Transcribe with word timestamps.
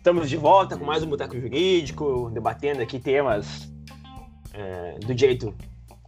Estamos 0.00 0.30
de 0.30 0.36
volta 0.38 0.78
com 0.78 0.84
mais 0.86 1.02
um 1.02 1.10
Boteco 1.10 1.38
Jurídico, 1.38 2.30
debatendo 2.32 2.80
aqui 2.80 2.98
temas 2.98 3.70
é, 4.54 4.98
do 4.98 5.14
direito 5.14 5.54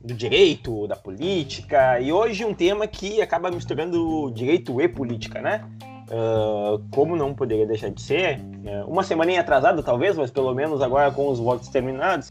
do 0.00 0.14
direito, 0.14 0.86
da 0.86 0.96
política, 0.96 2.00
e 2.00 2.10
hoje 2.10 2.42
um 2.42 2.54
tema 2.54 2.86
que 2.86 3.20
acaba 3.20 3.50
misturando 3.50 4.32
direito 4.34 4.80
e 4.80 4.88
política, 4.88 5.42
né? 5.42 5.70
Uh, 6.08 6.82
como 6.90 7.14
não 7.14 7.34
poderia 7.34 7.66
deixar 7.66 7.90
de 7.90 8.00
ser, 8.00 8.40
uh, 8.40 8.90
uma 8.90 9.02
semaninha 9.02 9.42
atrasada 9.42 9.82
talvez, 9.82 10.16
mas 10.16 10.30
pelo 10.30 10.54
menos 10.54 10.80
agora 10.80 11.10
com 11.10 11.28
os 11.28 11.38
votos 11.38 11.68
terminados, 11.68 12.30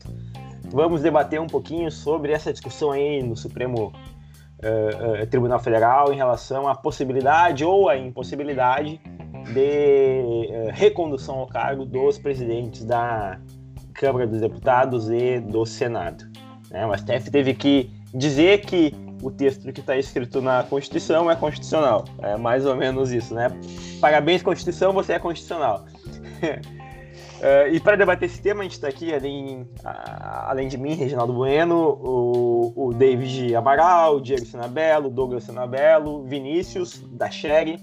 vamos 0.66 1.04
debater 1.04 1.40
um 1.40 1.48
pouquinho 1.48 1.92
sobre 1.92 2.32
essa 2.32 2.52
discussão 2.52 2.92
aí 2.92 3.22
no 3.22 3.38
Supremo 3.38 3.94
uh, 4.58 5.28
Tribunal 5.28 5.60
Federal 5.60 6.12
em 6.12 6.16
relação 6.16 6.68
à 6.68 6.74
possibilidade 6.74 7.64
ou 7.64 7.88
à 7.88 7.96
impossibilidade 7.96 9.00
de 9.54 10.72
recondução 10.72 11.40
ao 11.40 11.48
cargo 11.48 11.86
dos 11.86 12.18
presidentes 12.18 12.86
da 12.86 13.40
Câmara 13.94 14.26
dos 14.26 14.40
Deputados 14.42 15.10
e 15.10 15.40
do 15.40 15.66
Senado. 15.66 16.26
Né? 16.70 16.86
O 16.86 16.98
STF 16.98 17.30
teve 17.30 17.54
que 17.54 17.92
dizer 18.14 18.62
que 18.62 18.94
o 19.22 19.30
texto 19.30 19.72
que 19.72 19.80
está 19.80 19.96
escrito 19.98 20.42
na 20.42 20.64
Constituição 20.64 21.30
é 21.30 21.36
constitucional. 21.36 22.06
É 22.20 22.36
mais 22.38 22.66
ou 22.66 22.76
menos 22.76 23.12
isso, 23.12 23.34
né? 23.34 23.50
Parabéns, 24.00 24.42
Constituição, 24.42 24.92
você 24.92 25.14
é 25.14 25.20
constitucional. 25.20 25.86
uh, 26.08 27.68
e 27.72 27.80
para 27.80 27.96
debater 27.96 28.28
esse 28.28 28.42
tema, 28.42 28.62
a 28.62 28.64
gente 28.64 28.74
está 28.74 28.88
aqui, 28.88 29.14
além, 29.14 29.70
além 29.84 30.68
de 30.68 30.78
mim, 30.78 30.96
Reginaldo 30.96 31.34
Bueno, 31.34 32.00
o, 32.02 32.74
o 32.88 32.94
David 32.94 33.56
Amaral, 33.56 34.18
o 34.18 34.22
Diego 34.22 34.46
Sinabelo, 34.46 35.10
Douglas 35.10 35.44
Sinabelo, 35.44 36.24
Vinícius, 36.24 37.04
da 37.12 37.30
Sherry, 37.30 37.80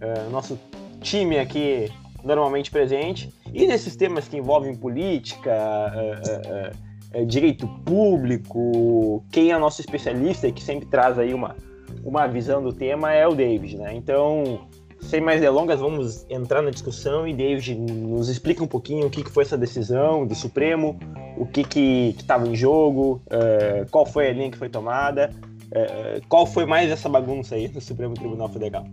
uh, 0.00 0.30
nosso 0.30 0.58
time 1.04 1.38
aqui 1.38 1.92
normalmente 2.24 2.70
presente. 2.70 3.32
E 3.52 3.66
nesses 3.66 3.94
temas 3.94 4.26
que 4.26 4.36
envolvem 4.36 4.74
política, 4.74 5.52
uh, 5.52 6.94
é, 7.12 7.24
direito 7.24 7.68
público, 7.84 9.22
quem 9.30 9.52
é 9.52 9.58
nosso 9.58 9.80
especialista 9.80 10.48
e 10.48 10.52
que 10.52 10.62
sempre 10.62 10.86
traz 10.86 11.16
aí 11.18 11.32
uma, 11.32 11.54
uma 12.02 12.26
visão 12.26 12.60
do 12.62 12.72
tema 12.72 13.12
é 13.12 13.26
o 13.28 13.34
David, 13.34 13.76
né? 13.76 13.94
Então, 13.94 14.66
sem 15.00 15.20
mais 15.20 15.40
delongas, 15.40 15.78
vamos 15.78 16.26
entrar 16.28 16.60
na 16.62 16.70
discussão 16.70 17.28
e 17.28 17.32
David 17.32 17.76
nos 17.76 18.28
explica 18.28 18.64
um 18.64 18.66
pouquinho 18.66 19.06
o 19.06 19.10
que, 19.10 19.22
que 19.22 19.30
foi 19.30 19.44
essa 19.44 19.56
decisão 19.56 20.26
do 20.26 20.34
Supremo, 20.34 20.98
o 21.36 21.46
que 21.46 22.14
estava 22.18 22.48
em 22.48 22.56
jogo, 22.56 23.22
uh, 23.26 23.88
qual 23.90 24.04
foi 24.04 24.28
a 24.28 24.32
linha 24.32 24.50
que 24.50 24.58
foi 24.58 24.68
tomada, 24.68 25.30
uh, 25.66 26.26
qual 26.28 26.46
foi 26.46 26.64
mais 26.64 26.90
essa 26.90 27.08
bagunça 27.08 27.54
aí 27.54 27.68
no 27.68 27.80
Supremo 27.80 28.14
Tribunal 28.14 28.48
Federal. 28.48 28.84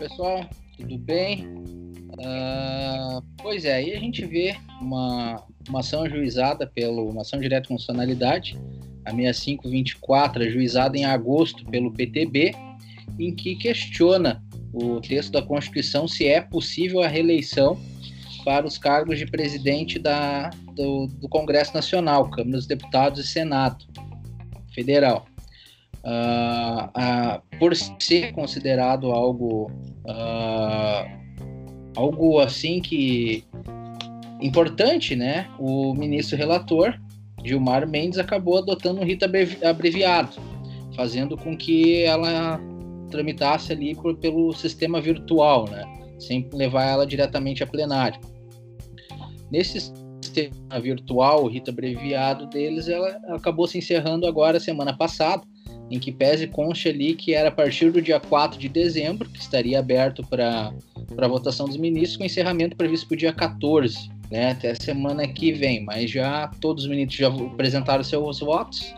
Pessoal, 0.00 0.48
tudo 0.78 0.96
bem? 0.96 1.44
Uh, 1.44 3.22
pois 3.42 3.66
é, 3.66 3.74
aí 3.74 3.92
a 3.92 3.98
gente 3.98 4.24
vê 4.24 4.56
uma, 4.80 5.44
uma 5.68 5.80
ação 5.80 6.04
ajuizada 6.04 6.66
pelo 6.66 7.10
uma 7.10 7.20
ação 7.20 7.38
direta 7.38 7.64
de 7.64 7.68
constitucionalidade, 7.68 8.58
a 9.04 9.10
6524, 9.10 10.44
ajuizada 10.44 10.96
em 10.96 11.04
agosto 11.04 11.66
pelo 11.66 11.92
PTB, 11.92 12.52
em 13.18 13.34
que 13.34 13.54
questiona 13.56 14.42
o 14.72 15.02
texto 15.02 15.32
da 15.32 15.42
Constituição 15.42 16.08
se 16.08 16.26
é 16.26 16.40
possível 16.40 17.02
a 17.02 17.06
reeleição 17.06 17.78
para 18.42 18.66
os 18.66 18.78
cargos 18.78 19.18
de 19.18 19.26
presidente 19.26 19.98
da, 19.98 20.48
do, 20.74 21.08
do 21.08 21.28
Congresso 21.28 21.74
Nacional, 21.74 22.30
Câmara 22.30 22.56
dos 22.56 22.66
Deputados 22.66 23.20
e 23.20 23.28
Senado 23.28 23.84
Federal. 24.72 25.26
Uh, 26.02 27.58
por 27.58 27.76
ser 27.76 28.32
considerado 28.32 29.12
algo 29.12 29.70
uh, 30.06 31.20
algo 31.94 32.38
assim 32.40 32.80
que 32.80 33.44
importante, 34.40 35.14
né? 35.14 35.46
O 35.58 35.94
ministro 35.94 36.36
relator 36.36 36.98
Gilmar 37.44 37.88
Mendes 37.88 38.18
acabou 38.18 38.58
adotando 38.58 39.00
um 39.00 39.04
rito 39.04 39.26
abreviado, 39.62 40.40
fazendo 40.96 41.36
com 41.36 41.56
que 41.56 42.02
ela 42.02 42.60
tramitasse 43.10 43.72
ali 43.72 43.94
por, 43.94 44.16
pelo 44.16 44.52
sistema 44.52 45.00
virtual, 45.00 45.68
né? 45.68 45.84
Sem 46.18 46.48
levar 46.52 46.84
ela 46.84 47.06
diretamente 47.06 47.62
a 47.62 47.66
plenário. 47.66 48.20
Nesse 49.50 49.92
sistema 50.22 50.80
virtual, 50.80 51.44
o 51.44 51.48
rito 51.48 51.70
abreviado 51.70 52.46
deles, 52.46 52.88
ela 52.88 53.18
acabou 53.30 53.66
se 53.66 53.78
encerrando 53.78 54.26
agora 54.26 54.60
semana 54.60 54.96
passada, 54.96 55.42
em 55.90 55.98
que 55.98 56.12
pese 56.12 56.46
conste 56.46 56.88
ali 56.88 57.14
que 57.14 57.34
era 57.34 57.48
a 57.48 57.52
partir 57.52 57.90
do 57.90 58.00
dia 58.00 58.20
4 58.20 58.58
de 58.58 58.68
dezembro, 58.68 59.28
que 59.28 59.40
estaria 59.40 59.78
aberto 59.78 60.24
para 60.24 60.72
a 61.18 61.28
votação 61.28 61.66
dos 61.66 61.76
ministros, 61.76 62.16
com 62.16 62.24
encerramento 62.24 62.76
previsto 62.76 63.08
para 63.08 63.14
o 63.14 63.18
dia 63.18 63.32
14, 63.32 64.08
né, 64.30 64.52
até 64.52 64.70
a 64.70 64.76
semana 64.76 65.26
que 65.26 65.52
vem. 65.52 65.84
Mas 65.84 66.10
já 66.10 66.48
todos 66.60 66.84
os 66.84 66.90
ministros 66.90 67.18
já 67.18 67.28
apresentaram 67.28 68.04
seus 68.04 68.38
votos, 68.38 68.94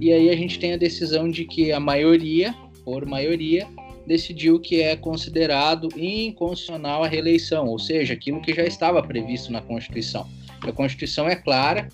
e 0.00 0.12
aí 0.12 0.30
a 0.30 0.36
gente 0.36 0.58
tem 0.58 0.72
a 0.72 0.76
decisão 0.76 1.30
de 1.30 1.44
que 1.44 1.70
a 1.70 1.78
maioria, 1.78 2.54
por 2.84 3.06
maioria, 3.06 3.68
decidiu 4.04 4.58
que 4.58 4.82
é 4.82 4.96
considerado 4.96 5.88
inconstitucional 5.96 7.04
a 7.04 7.08
reeleição, 7.08 7.68
ou 7.68 7.78
seja, 7.78 8.14
aquilo 8.14 8.40
que 8.40 8.52
já 8.52 8.64
estava 8.64 9.00
previsto 9.00 9.52
na 9.52 9.60
Constituição. 9.60 10.28
A 10.60 10.72
Constituição 10.72 11.28
é 11.28 11.36
clara 11.36 11.88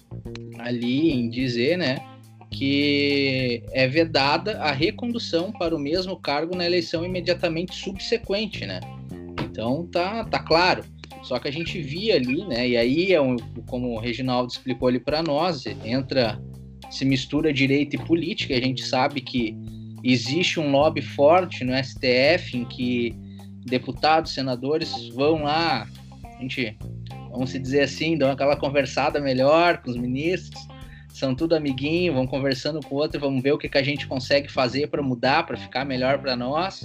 ali 0.59 1.11
em 1.11 1.29
dizer, 1.29 1.77
né, 1.77 1.99
que 2.51 3.63
é 3.73 3.87
vedada 3.87 4.59
a 4.59 4.73
recondução 4.73 5.53
para 5.53 5.75
o 5.75 5.79
mesmo 5.79 6.17
cargo 6.17 6.57
na 6.57 6.65
eleição 6.65 7.05
imediatamente 7.05 7.75
subsequente, 7.75 8.65
né? 8.67 8.81
Então 9.45 9.87
tá, 9.87 10.25
tá 10.25 10.39
claro. 10.39 10.83
Só 11.23 11.39
que 11.39 11.49
a 11.49 11.53
gente 11.53 11.81
via 11.81 12.15
ali, 12.15 12.45
né? 12.47 12.69
E 12.69 12.77
aí 12.77 13.13
é 13.13 13.21
um, 13.21 13.37
como 13.67 13.95
o 13.95 13.99
Reginaldo 13.99 14.53
explicou 14.53 14.89
ali 14.89 15.01
para 15.01 15.23
nós, 15.23 15.65
entra 15.85 16.41
se 16.91 17.05
mistura 17.05 17.53
direito 17.53 17.97
e 17.97 17.99
política. 17.99 18.55
A 18.55 18.61
gente 18.61 18.85
sabe 18.85 19.21
que 19.21 19.55
existe 20.03 20.59
um 20.59 20.71
lobby 20.71 21.03
forte 21.03 21.65
no 21.65 21.73
STF 21.77 22.57
em 22.57 22.65
que 22.65 23.15
deputados, 23.67 24.33
senadores 24.33 25.09
vão 25.09 25.43
lá, 25.43 25.87
a 26.25 26.41
gente, 26.41 26.79
vamos 27.31 27.51
se 27.51 27.59
dizer 27.59 27.83
assim, 27.83 28.17
dão 28.17 28.31
aquela 28.31 28.57
conversada 28.57 29.21
melhor 29.21 29.83
com 29.83 29.91
os 29.91 29.97
ministros 29.97 30.67
são 31.19 31.35
tudo 31.35 31.57
amiguinho, 31.57 32.15
vão 32.15 32.27
conversando 32.27 32.81
com 32.81 32.95
o 32.95 32.99
outro, 32.99 33.21
vamos 33.21 33.43
ver 33.43 33.53
o 33.53 33.59
que, 33.59 33.69
que 33.69 33.77
a 33.77 33.83
gente 33.83 34.07
consegue 34.07 34.51
fazer 34.51 34.87
para 34.89 35.03
mudar, 35.03 35.45
para 35.45 35.57
ficar 35.57 35.85
melhor 35.85 36.19
para 36.21 36.37
nós. 36.37 36.83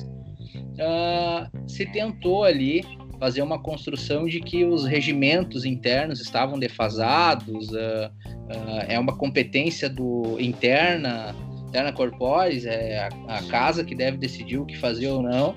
Uh, 0.74 1.70
se 1.70 1.86
tentou 1.86 2.44
ali 2.44 2.84
fazer 3.20 3.44
uma 3.44 3.62
construção 3.62 4.26
de 4.26 4.40
que 4.40 4.66
os 4.66 4.86
regimentos 4.86 5.66
internos 5.66 6.20
estavam 6.20 6.58
defasados, 6.58 7.70
uh, 7.70 8.10
uh, 8.26 8.86
é 8.88 8.98
uma 9.00 9.16
competência 9.16 9.88
do 9.88 10.40
interna, 10.40 11.36
interna 11.68 11.94
corporis, 11.94 12.66
é 12.66 13.08
a, 13.28 13.38
a, 13.38 13.44
casa 13.44 13.84
que 13.84 13.94
deve 13.94 14.18
decidir 14.18 14.58
o 14.58 14.66
que 14.66 14.78
fazer 14.78 15.10
ou 15.10 15.22
não. 15.22 15.56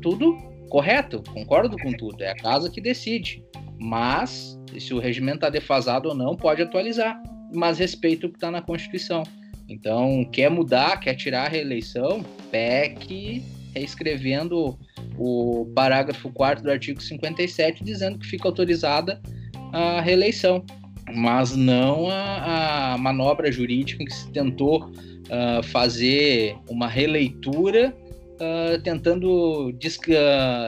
tudo 0.00 0.36
correto, 0.68 1.24
concordo 1.32 1.76
com 1.76 1.92
tudo, 1.92 2.22
é 2.22 2.30
a 2.30 2.36
casa 2.36 2.70
que 2.70 2.80
decide. 2.80 3.44
Mas 3.80 4.56
se 4.78 4.94
o 4.94 5.00
regimento 5.00 5.38
está 5.38 5.50
defasado 5.50 6.10
ou 6.10 6.14
não, 6.14 6.36
pode 6.36 6.62
atualizar 6.62 7.20
mas 7.52 7.78
respeita 7.78 8.26
o 8.26 8.30
que 8.30 8.36
está 8.36 8.50
na 8.50 8.62
Constituição. 8.62 9.22
Então, 9.68 10.24
quer 10.32 10.50
mudar, 10.50 10.98
quer 10.98 11.14
tirar 11.14 11.46
a 11.46 11.48
reeleição, 11.48 12.24
PEC 12.50 13.42
reescrevendo 13.74 14.78
o 15.16 15.70
parágrafo 15.74 16.30
4 16.30 16.64
do 16.64 16.70
artigo 16.70 17.00
57, 17.00 17.84
dizendo 17.84 18.18
que 18.18 18.26
fica 18.26 18.48
autorizada 18.48 19.20
a 19.72 20.00
reeleição, 20.00 20.64
mas 21.14 21.54
não 21.54 22.10
a, 22.10 22.94
a 22.94 22.98
manobra 22.98 23.50
jurídica 23.50 24.04
que 24.04 24.12
se 24.12 24.30
tentou 24.30 24.86
uh, 24.86 25.62
fazer 25.64 26.56
uma 26.68 26.88
releitura 26.88 27.94
uh, 28.34 28.80
tentando 28.82 29.70
uh, 29.70 29.72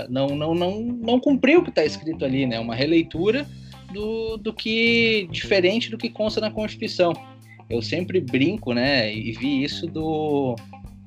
não, 0.08 0.28
não, 0.28 0.54
não, 0.54 0.80
não 0.82 1.20
cumprir 1.20 1.58
o 1.58 1.62
que 1.62 1.70
está 1.70 1.84
escrito 1.84 2.24
ali, 2.24 2.46
né? 2.46 2.58
Uma 2.58 2.74
releitura 2.74 3.46
do, 3.92 4.36
do 4.36 4.52
que 4.52 5.28
diferente 5.30 5.90
do 5.90 5.98
que 5.98 6.08
consta 6.08 6.40
na 6.40 6.50
Constituição. 6.50 7.12
Eu 7.68 7.80
sempre 7.80 8.20
brinco, 8.20 8.72
né, 8.72 9.14
e 9.14 9.32
vi 9.32 9.62
isso 9.62 9.86
do, 9.86 10.56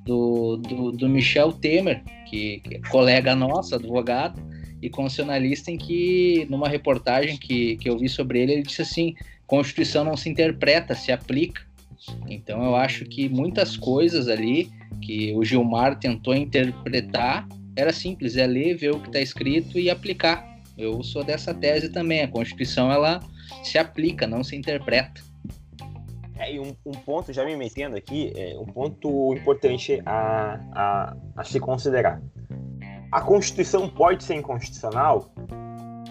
do, 0.06 0.58
do, 0.58 0.92
do 0.92 1.10
Michel 1.10 1.52
Temer, 1.52 2.04
que, 2.28 2.60
que, 2.60 2.76
é 2.76 2.80
colega 2.90 3.36
nosso, 3.36 3.76
advogado 3.76 4.42
e 4.82 4.90
constitucionalista, 4.90 5.72
em 5.72 5.78
que, 5.78 6.48
numa 6.50 6.68
reportagem 6.68 7.38
que, 7.38 7.78
que 7.78 7.90
eu 7.90 7.98
vi 7.98 8.10
sobre 8.10 8.40
ele, 8.40 8.54
ele 8.54 8.64
disse 8.64 8.82
assim: 8.82 9.16
Constituição 9.48 10.04
não 10.04 10.18
se 10.18 10.30
interpreta, 10.30 10.96
se 10.96 11.12
aplica. 11.12 11.62
Então 12.28 12.64
eu 12.64 12.76
acho 12.76 13.06
que 13.06 13.28
muitas 13.30 13.76
coisas 13.76 14.28
ali 14.28 14.70
que 15.02 15.34
o 15.34 15.44
Gilmar 15.44 15.98
tentou 15.98 16.36
interpretar 16.36 17.48
era 17.76 17.92
simples, 17.92 18.38
é 18.38 18.48
ler, 18.48 18.76
ver 18.76 18.92
o 18.92 19.00
que 19.00 19.08
está 19.08 19.20
escrito 19.20 19.78
e 19.78 19.90
aplicar. 19.90 20.55
Eu 20.78 21.02
sou 21.04 21.24
dessa 21.24 21.54
tese 21.54 21.90
também. 21.90 22.22
A 22.22 22.28
Constituição 22.28 22.92
ela 22.92 23.20
se 23.64 23.78
aplica, 23.78 24.28
não 24.28 24.44
se 24.44 24.56
interpreta. 24.56 25.22
É, 26.38 26.54
e 26.54 26.60
um, 26.60 26.76
um 26.86 26.92
ponto, 26.92 27.32
já 27.32 27.46
me 27.46 27.56
metendo 27.56 27.96
aqui, 27.96 28.34
é, 28.36 28.58
um 28.60 28.66
ponto 28.66 29.34
importante 29.34 30.02
a, 30.06 30.60
a, 30.74 31.18
a 31.38 31.44
se 31.44 31.60
considerar. 31.60 32.22
A 33.12 33.22
Constituição 33.22 33.88
pode 33.88 34.24
ser 34.24 34.36
inconstitucional? 34.36 35.34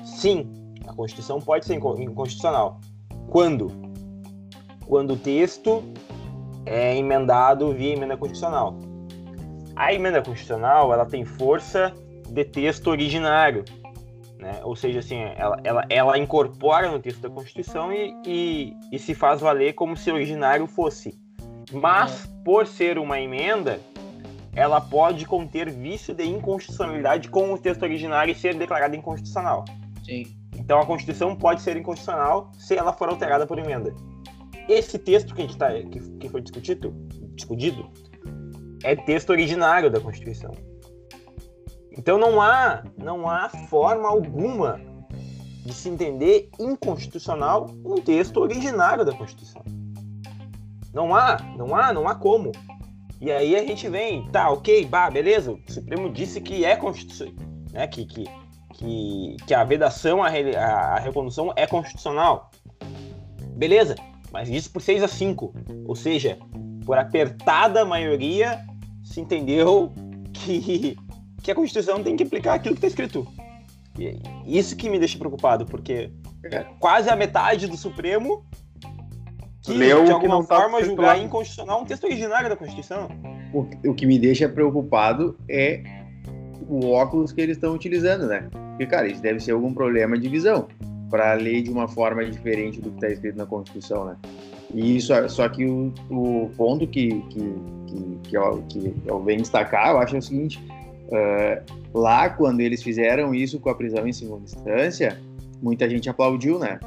Sim, 0.02 0.50
a 0.86 0.94
Constituição 0.94 1.40
pode 1.40 1.66
ser 1.66 1.74
inconstitucional. 1.74 2.80
Quando? 3.28 3.70
Quando 4.86 5.12
o 5.12 5.16
texto 5.16 5.84
é 6.64 6.96
emendado 6.96 7.72
via 7.74 7.92
emenda 7.92 8.16
constitucional. 8.16 8.78
A 9.76 9.92
emenda 9.92 10.22
constitucional 10.22 10.92
ela 10.92 11.04
tem 11.04 11.24
força 11.24 11.92
de 12.28 12.44
texto 12.44 12.88
originário, 12.88 13.64
né? 14.44 14.60
ou 14.62 14.76
seja, 14.76 14.98
assim, 14.98 15.16
ela, 15.16 15.58
ela, 15.64 15.86
ela 15.88 16.18
incorpora 16.18 16.90
no 16.90 17.00
texto 17.00 17.20
da 17.20 17.30
Constituição 17.30 17.90
e, 17.90 18.14
e, 18.26 18.76
e 18.92 18.98
se 18.98 19.14
faz 19.14 19.40
valer 19.40 19.72
como 19.72 19.96
se 19.96 20.12
originário 20.12 20.66
fosse. 20.66 21.18
Mas, 21.72 22.26
por 22.44 22.66
ser 22.66 22.98
uma 22.98 23.18
emenda, 23.18 23.80
ela 24.54 24.82
pode 24.82 25.24
conter 25.24 25.70
vício 25.70 26.14
de 26.14 26.24
inconstitucionalidade 26.24 27.30
com 27.30 27.54
o 27.54 27.58
texto 27.58 27.82
originário 27.82 28.32
e 28.32 28.34
ser 28.34 28.54
declarada 28.54 28.94
inconstitucional. 28.94 29.64
Sim. 30.04 30.24
Então 30.56 30.78
a 30.78 30.86
Constituição 30.86 31.34
pode 31.34 31.62
ser 31.62 31.76
inconstitucional 31.78 32.50
se 32.52 32.76
ela 32.76 32.92
for 32.92 33.08
alterada 33.08 33.46
por 33.46 33.58
emenda. 33.58 33.94
Esse 34.68 34.98
texto 34.98 35.34
que, 35.34 35.42
a 35.42 35.46
gente 35.46 35.56
tá, 35.56 35.72
que, 35.72 36.00
que 36.18 36.28
foi 36.28 36.42
discutido, 36.42 36.94
discutido 37.34 37.90
é 38.84 38.94
texto 38.94 39.30
originário 39.30 39.90
da 39.90 39.98
Constituição. 39.98 40.52
Então 41.96 42.18
não 42.18 42.40
há, 42.40 42.82
não 42.98 43.28
há 43.28 43.48
forma 43.48 44.08
alguma 44.08 44.80
de 45.64 45.72
se 45.72 45.88
entender 45.88 46.50
inconstitucional 46.58 47.70
um 47.84 47.96
texto 47.96 48.38
originário 48.38 49.04
da 49.04 49.12
Constituição. 49.12 49.62
Não 50.92 51.14
há, 51.14 51.38
não 51.56 51.74
há, 51.74 51.92
não 51.92 52.06
há 52.06 52.14
como. 52.14 52.52
E 53.20 53.30
aí 53.32 53.56
a 53.56 53.64
gente 53.64 53.88
vem, 53.88 54.28
tá, 54.30 54.50
ok, 54.50 54.84
bah, 54.86 55.10
beleza, 55.10 55.52
o 55.52 55.72
Supremo 55.72 56.10
disse 56.10 56.40
que 56.40 56.64
é 56.64 56.76
constitucional, 56.76 57.34
né, 57.72 57.86
que, 57.86 58.04
que, 58.04 58.24
que, 58.74 59.36
que 59.46 59.54
a 59.54 59.64
vedação, 59.64 60.22
a, 60.22 60.28
a, 60.28 60.96
a 60.96 60.98
recondução 60.98 61.52
é 61.56 61.66
constitucional. 61.66 62.50
Beleza, 63.56 63.94
mas 64.30 64.48
isso 64.48 64.70
por 64.70 64.82
6 64.82 65.02
a 65.04 65.08
5. 65.08 65.54
Ou 65.86 65.96
seja, 65.96 66.38
por 66.84 66.98
apertada 66.98 67.84
maioria 67.84 68.62
se 69.02 69.20
entendeu 69.20 69.92
que, 70.32 70.96
que 71.44 71.50
a 71.50 71.54
Constituição 71.54 72.02
tem 72.02 72.16
que 72.16 72.22
aplicar 72.22 72.54
aquilo 72.54 72.74
que 72.74 72.78
está 72.78 72.88
escrito. 72.88 73.28
E 73.98 74.18
isso 74.46 74.74
que 74.74 74.88
me 74.88 74.98
deixa 74.98 75.18
preocupado, 75.18 75.66
porque 75.66 76.10
é 76.42 76.64
quase 76.80 77.10
a 77.10 77.14
metade 77.14 77.68
do 77.68 77.76
Supremo 77.76 78.44
que, 79.62 79.72
Leu 79.72 80.04
de 80.04 80.10
alguma 80.10 80.44
tá 80.44 80.56
forma, 80.56 80.78
tá 80.78 80.84
julgar 80.84 81.18
inconstitucional 81.18 81.82
um 81.82 81.84
texto 81.84 82.04
originário 82.04 82.48
da 82.48 82.56
Constituição. 82.56 83.08
O, 83.52 83.60
o 83.90 83.94
que 83.94 84.06
me 84.06 84.18
deixa 84.18 84.48
preocupado 84.48 85.36
é 85.48 85.82
o 86.66 86.90
óculos 86.90 87.30
que 87.30 87.42
eles 87.42 87.56
estão 87.56 87.74
utilizando, 87.74 88.26
né? 88.26 88.48
Porque, 88.70 88.86
cara, 88.86 89.06
isso 89.06 89.22
deve 89.22 89.38
ser 89.38 89.52
algum 89.52 89.72
problema 89.72 90.18
de 90.18 90.28
visão 90.28 90.66
para 91.10 91.34
ler 91.34 91.62
de 91.62 91.70
uma 91.70 91.86
forma 91.86 92.24
diferente 92.24 92.80
do 92.80 92.90
que 92.90 92.96
está 92.96 93.08
escrito 93.08 93.36
na 93.36 93.46
Constituição, 93.46 94.06
né? 94.06 94.16
E 94.72 94.96
isso, 94.96 95.12
só 95.28 95.48
que 95.48 95.66
o, 95.66 95.92
o 96.10 96.50
ponto 96.56 96.86
que, 96.86 97.20
que, 97.28 97.54
que, 97.86 98.18
que, 98.24 98.36
eu, 98.36 98.64
que 98.68 98.94
eu 99.06 99.22
venho 99.22 99.42
destacar, 99.42 99.90
eu 99.90 99.98
acho 99.98 100.16
é 100.16 100.18
o 100.18 100.22
seguinte, 100.22 100.60
uh, 101.08 101.98
lá 101.98 102.28
quando 102.28 102.60
eles 102.60 102.82
fizeram 102.82 103.34
isso 103.34 103.60
com 103.60 103.70
a 103.70 103.74
prisão 103.74 104.06
em 104.06 104.12
segunda 104.12 104.44
instância, 104.44 105.18
muita 105.62 105.88
gente 105.88 106.08
aplaudiu, 106.08 106.58
né? 106.58 106.78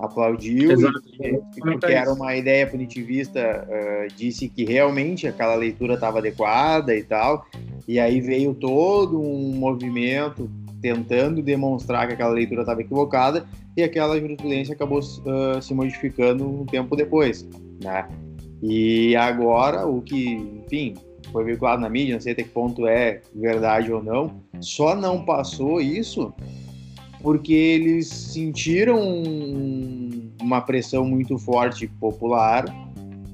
Aplaudiu, 0.00 0.72
e, 1.20 1.60
porque 1.60 1.92
era 1.92 2.12
uma 2.12 2.36
ideia 2.36 2.66
punitivista, 2.66 3.66
uh, 3.68 4.14
disse 4.16 4.48
que 4.48 4.64
realmente 4.64 5.26
aquela 5.26 5.54
leitura 5.54 5.94
estava 5.94 6.18
adequada 6.18 6.94
e 6.94 7.02
tal, 7.02 7.44
e 7.86 7.98
aí 7.98 8.20
veio 8.20 8.54
todo 8.54 9.20
um 9.20 9.54
movimento 9.54 10.48
tentando 10.80 11.42
demonstrar 11.42 12.06
que 12.06 12.14
aquela 12.14 12.30
leitura 12.30 12.60
estava 12.60 12.80
equivocada 12.80 13.44
e 13.76 13.82
aquela 13.82 14.18
jurisprudência 14.18 14.74
acabou 14.74 15.00
uh, 15.00 15.60
se 15.60 15.74
modificando 15.74 16.48
um 16.48 16.64
tempo 16.64 16.94
depois, 16.94 17.48
né? 17.82 18.08
E 18.62 19.14
agora 19.16 19.86
o 19.86 20.02
que, 20.02 20.34
enfim, 20.64 20.94
foi 21.32 21.44
veiculado 21.44 21.80
na 21.80 21.88
mídia, 21.88 22.14
não 22.14 22.20
sei 22.20 22.32
até 22.32 22.42
que 22.42 22.50
ponto 22.50 22.86
é 22.86 23.20
verdade 23.34 23.92
ou 23.92 24.02
não, 24.02 24.40
só 24.60 24.94
não 24.94 25.24
passou 25.24 25.80
isso 25.80 26.32
porque 27.22 27.52
eles 27.52 28.08
sentiram 28.08 29.00
uma 30.40 30.60
pressão 30.60 31.04
muito 31.04 31.36
forte 31.38 31.86
popular 31.86 32.64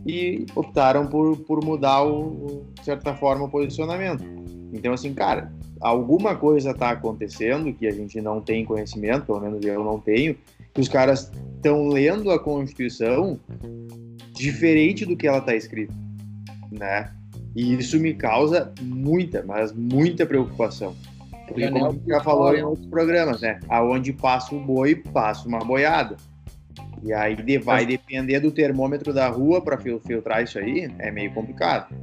e 0.07 0.47
optaram 0.55 1.07
por, 1.07 1.37
por 1.39 1.65
mudar, 1.65 2.03
o, 2.03 2.65
de 2.75 2.85
certa 2.85 3.15
forma, 3.15 3.45
o 3.45 3.49
posicionamento. 3.49 4.25
Então, 4.73 4.93
assim, 4.93 5.15
cara, 5.15 5.53
alguma 5.81 6.35
coisa 6.35 6.71
está 6.71 6.91
acontecendo 6.91 7.73
que 7.73 7.87
a 7.87 7.93
gente 7.93 8.21
não 8.21 8.41
tem 8.41 8.65
conhecimento, 8.65 9.27
pelo 9.27 9.41
menos 9.41 9.65
eu 9.65 9.85
não 9.85 9.99
tenho, 9.99 10.37
que 10.73 10.81
os 10.81 10.89
caras 10.89 11.31
estão 11.57 11.89
lendo 11.89 12.31
a 12.31 12.39
Constituição 12.39 13.39
diferente 14.33 15.07
do 15.07 15.17
que 15.17 15.27
ela 15.27 15.39
está 15.39 15.55
escrita, 15.55 15.95
né? 16.71 17.13
E 17.55 17.75
isso 17.75 17.99
me 18.01 18.15
causa 18.15 18.73
muita, 18.81 19.43
mas 19.47 19.73
muita 19.73 20.27
preocupação. 20.27 20.95
Porque, 21.47 21.69
como 21.71 21.87
a 21.87 21.91
gente 21.91 22.07
já 22.07 22.21
falou 22.21 22.55
em 22.57 22.63
outros 22.63 22.87
programas, 22.87 23.41
né? 23.41 23.61
Aonde 23.69 24.13
passa 24.13 24.55
o 24.55 24.61
boi, 24.61 24.97
passa 24.97 25.47
uma 25.47 25.59
boiada. 25.59 26.17
E 27.03 27.13
aí 27.13 27.37
vai 27.59 27.85
depender 27.85 28.41
do 28.41 28.51
termômetro 28.51 29.13
da 29.13 29.29
rua 29.29 29.61
para 29.61 29.79
filtrar 29.79 30.43
isso 30.43 30.59
aí, 30.59 30.91
é 30.99 31.11
meio 31.11 31.33
complicado 31.35 31.95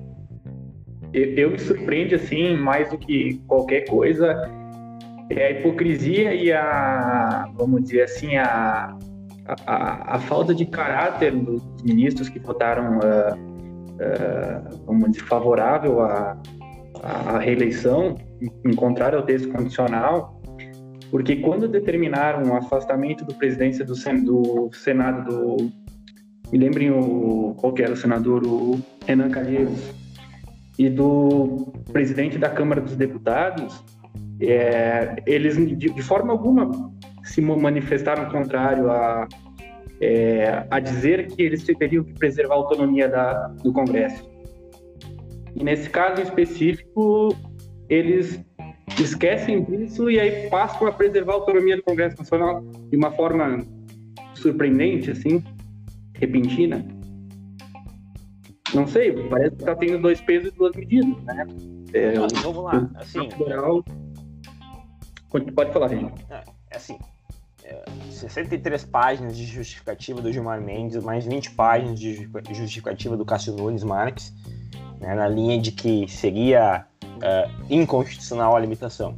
eu, 1.13 1.33
eu 1.35 1.51
me 1.51 1.59
surpreende 1.59 2.15
assim 2.15 2.55
mais 2.55 2.89
do 2.89 2.97
que 2.97 3.41
qualquer 3.47 3.81
coisa 3.81 4.49
é 5.29 5.47
a 5.47 5.51
hipocrisia 5.51 6.33
e 6.33 6.51
a 6.51 7.49
vamos 7.55 7.83
dizer 7.83 8.03
assim 8.03 8.37
a 8.37 8.97
a, 9.65 10.15
a 10.15 10.19
falta 10.19 10.53
de 10.53 10.65
caráter 10.65 11.35
dos 11.35 11.61
ministros 11.83 12.29
que 12.29 12.39
votaram 12.39 12.99
uh, 12.99 13.33
uh, 13.33 13.50
vamos 14.85 15.11
dizer 15.11 15.23
favorável 15.25 16.01
à, 16.01 16.37
à 17.03 17.39
reeleição 17.39 18.15
em 18.65 18.75
contrário 18.75 19.19
ao 19.19 19.25
texto 19.25 19.49
condicional 19.49 20.39
porque 21.09 21.37
quando 21.37 21.67
determinaram 21.67 22.51
o 22.51 22.55
afastamento 22.55 23.25
do 23.25 23.35
presidência 23.35 23.85
do, 23.85 23.93
do 23.93 24.69
Senado 24.73 25.29
do 25.29 25.71
me 26.51 26.57
lembrem 26.57 26.91
o 26.91 27.55
qual 27.57 27.73
era 27.77 27.93
o 27.93 27.95
senador 27.95 28.45
o 28.45 28.79
Renan 29.05 29.29
Calheiros 29.29 29.93
e 30.77 30.89
do 30.89 31.71
presidente 31.91 32.37
da 32.37 32.49
Câmara 32.49 32.81
dos 32.81 32.95
Deputados, 32.95 33.83
é, 34.41 35.15
eles 35.25 35.55
de, 35.55 35.75
de, 35.75 36.01
forma 36.01 36.31
alguma 36.33 36.71
se 37.23 37.39
manifestaram 37.39 38.29
contrário 38.31 38.89
a, 38.89 39.27
é, 40.01 40.65
a 40.69 40.79
dizer 40.79 41.27
que 41.27 41.41
eles 41.43 41.63
teriam 41.63 42.03
que 42.03 42.13
preservar 42.13 42.55
a 42.55 42.57
autonomia 42.57 43.07
da, 43.07 43.47
do 43.63 43.71
Congresso. 43.71 44.27
E 45.55 45.63
nesse 45.63 45.89
caso 45.89 46.21
específico, 46.21 47.35
eles 47.87 48.43
esquecem 48.99 49.63
disso 49.63 50.09
e 50.09 50.19
aí 50.19 50.49
passam 50.49 50.87
a 50.87 50.91
preservar 50.91 51.33
a 51.33 51.35
autonomia 51.35 51.75
do 51.77 51.83
Congresso 51.83 52.17
Nacional 52.17 52.61
de 52.61 52.97
uma 52.97 53.11
forma 53.11 53.59
surpreendente, 54.33 55.11
assim, 55.11 55.43
repentina. 56.15 56.83
Não 58.73 58.87
sei, 58.87 59.11
parece 59.27 59.55
que 59.57 59.65
tá 59.65 59.75
tendo 59.75 59.99
dois 59.99 60.19
pesos 60.21 60.51
e 60.51 60.57
duas 60.57 60.75
medidas, 60.75 61.21
né? 61.23 61.45
É, 61.93 62.13
vamos 62.13 62.63
lá, 62.63 62.89
assim. 62.95 63.29
Federal... 63.29 63.83
Pode 65.29 65.71
falar, 65.71 65.87
gente. 65.89 66.25
É, 66.29 66.43
é 66.71 66.75
assim. 66.75 66.97
É, 67.63 67.83
63 68.09 68.85
páginas 68.85 69.37
de 69.37 69.45
justificativa 69.45 70.21
do 70.21 70.31
Gilmar 70.31 70.61
Mendes, 70.61 71.01
mais 71.03 71.25
20 71.25 71.51
páginas 71.51 71.99
de 71.99 72.29
justificativa 72.53 73.15
do 73.15 73.25
Cássio 73.25 73.53
Nunes 73.53 73.83
Marques, 73.83 74.33
né, 74.99 75.15
na 75.15 75.27
linha 75.27 75.59
de 75.59 75.71
que 75.71 76.07
seria 76.07 76.85
uh, 77.03 77.65
inconstitucional 77.69 78.55
a 78.55 78.59
limitação. 78.59 79.17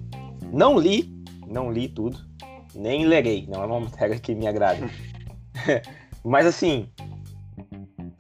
Não 0.52 0.78
li, 0.78 1.14
não 1.48 1.72
li 1.72 1.88
tudo, 1.88 2.20
nem 2.76 3.06
lerei, 3.06 3.48
não 3.48 3.64
é 3.64 3.66
uma 3.66 3.80
matéria 3.80 4.20
que 4.20 4.36
me 4.36 4.48
agrada. 4.48 4.90
Mas 6.24 6.46
assim, 6.46 6.88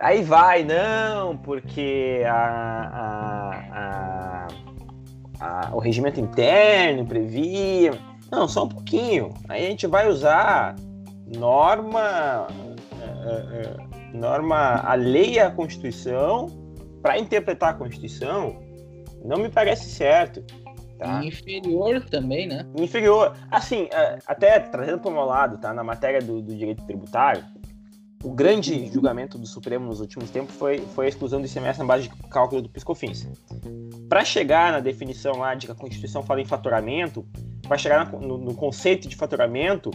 Aí 0.03 0.21
vai, 0.21 0.65
não, 0.65 1.37
porque 1.37 2.23
a, 2.27 2.87
a, 3.71 4.47
a, 5.39 5.69
o 5.73 5.79
regimento 5.79 6.19
interno 6.19 7.05
previa. 7.05 7.93
Não, 8.33 8.47
só 8.47 8.63
um 8.63 8.69
pouquinho. 8.69 9.31
Aí 9.47 9.63
a 9.63 9.69
gente 9.69 9.85
vai 9.85 10.09
usar 10.09 10.75
norma, 11.37 12.47
é, 12.99 13.35
é, 13.61 14.17
norma 14.17 14.81
alheia 14.83 15.47
à 15.47 15.51
Constituição 15.51 16.47
para 16.99 17.19
interpretar 17.19 17.69
a 17.69 17.73
Constituição. 17.73 18.59
Não 19.23 19.37
me 19.37 19.49
parece 19.49 19.87
certo. 19.87 20.43
Tá? 20.97 21.23
Inferior 21.23 22.03
também, 22.05 22.47
né? 22.47 22.65
Inferior. 22.75 23.35
Assim, 23.51 23.87
é, 23.91 24.17
até 24.25 24.59
trazendo 24.59 24.99
para 24.99 25.11
o 25.11 25.13
meu 25.13 25.25
lado, 25.25 25.59
tá? 25.59 25.71
Na 25.71 25.83
matéria 25.83 26.19
do, 26.19 26.41
do 26.41 26.55
direito 26.55 26.83
tributário, 26.85 27.43
o 28.23 28.31
grande 28.31 28.87
julgamento 28.91 29.37
do 29.37 29.45
Supremo 29.45 29.85
nos 29.85 29.99
últimos 29.99 30.31
tempos 30.31 30.55
foi, 30.55 30.79
foi 30.79 31.05
a 31.05 31.09
exclusão 31.09 31.39
do 31.39 31.45
ICMS 31.45 31.77
na 31.77 31.85
base 31.85 32.07
de 32.07 32.15
cálculo 32.29 32.63
do 32.63 32.69
Piscofins. 32.69 33.27
Para 34.09 34.25
chegar 34.25 34.71
na 34.71 34.79
definição 34.79 35.33
lá 35.37 35.53
de 35.53 35.67
que 35.67 35.71
a 35.71 35.75
Constituição 35.75 36.23
fala 36.23 36.41
em 36.41 36.45
faturamento, 36.45 37.27
para 37.67 37.77
chegar 37.77 38.11
no, 38.11 38.37
no, 38.37 38.53
conceito 38.53 39.07
de 39.07 39.15
faturamento, 39.15 39.89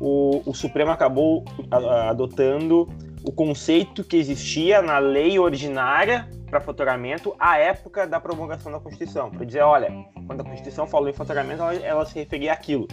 o, 0.00 0.42
o 0.44 0.54
Supremo 0.54 0.90
acabou 0.90 1.44
adotando 1.70 2.88
o 3.22 3.32
conceito 3.32 4.02
que 4.02 4.16
existia 4.16 4.80
na 4.80 4.98
lei 4.98 5.38
ordinária 5.38 6.28
para 6.48 6.60
faturamento 6.60 7.34
à 7.38 7.58
época 7.58 8.06
da 8.06 8.18
promulgação 8.18 8.72
da 8.72 8.80
Constituição. 8.80 9.30
Para 9.30 9.44
dizer, 9.44 9.60
olha, 9.60 9.92
quando 10.26 10.40
a 10.40 10.44
Constituição 10.44 10.86
falou 10.86 11.08
em 11.08 11.12
faturamento, 11.12 11.62
ela, 11.62 11.74
ela 11.74 12.06
se 12.06 12.18
referia 12.18 12.52
àquilo. 12.52 12.88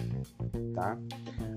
Tá? 0.74 0.98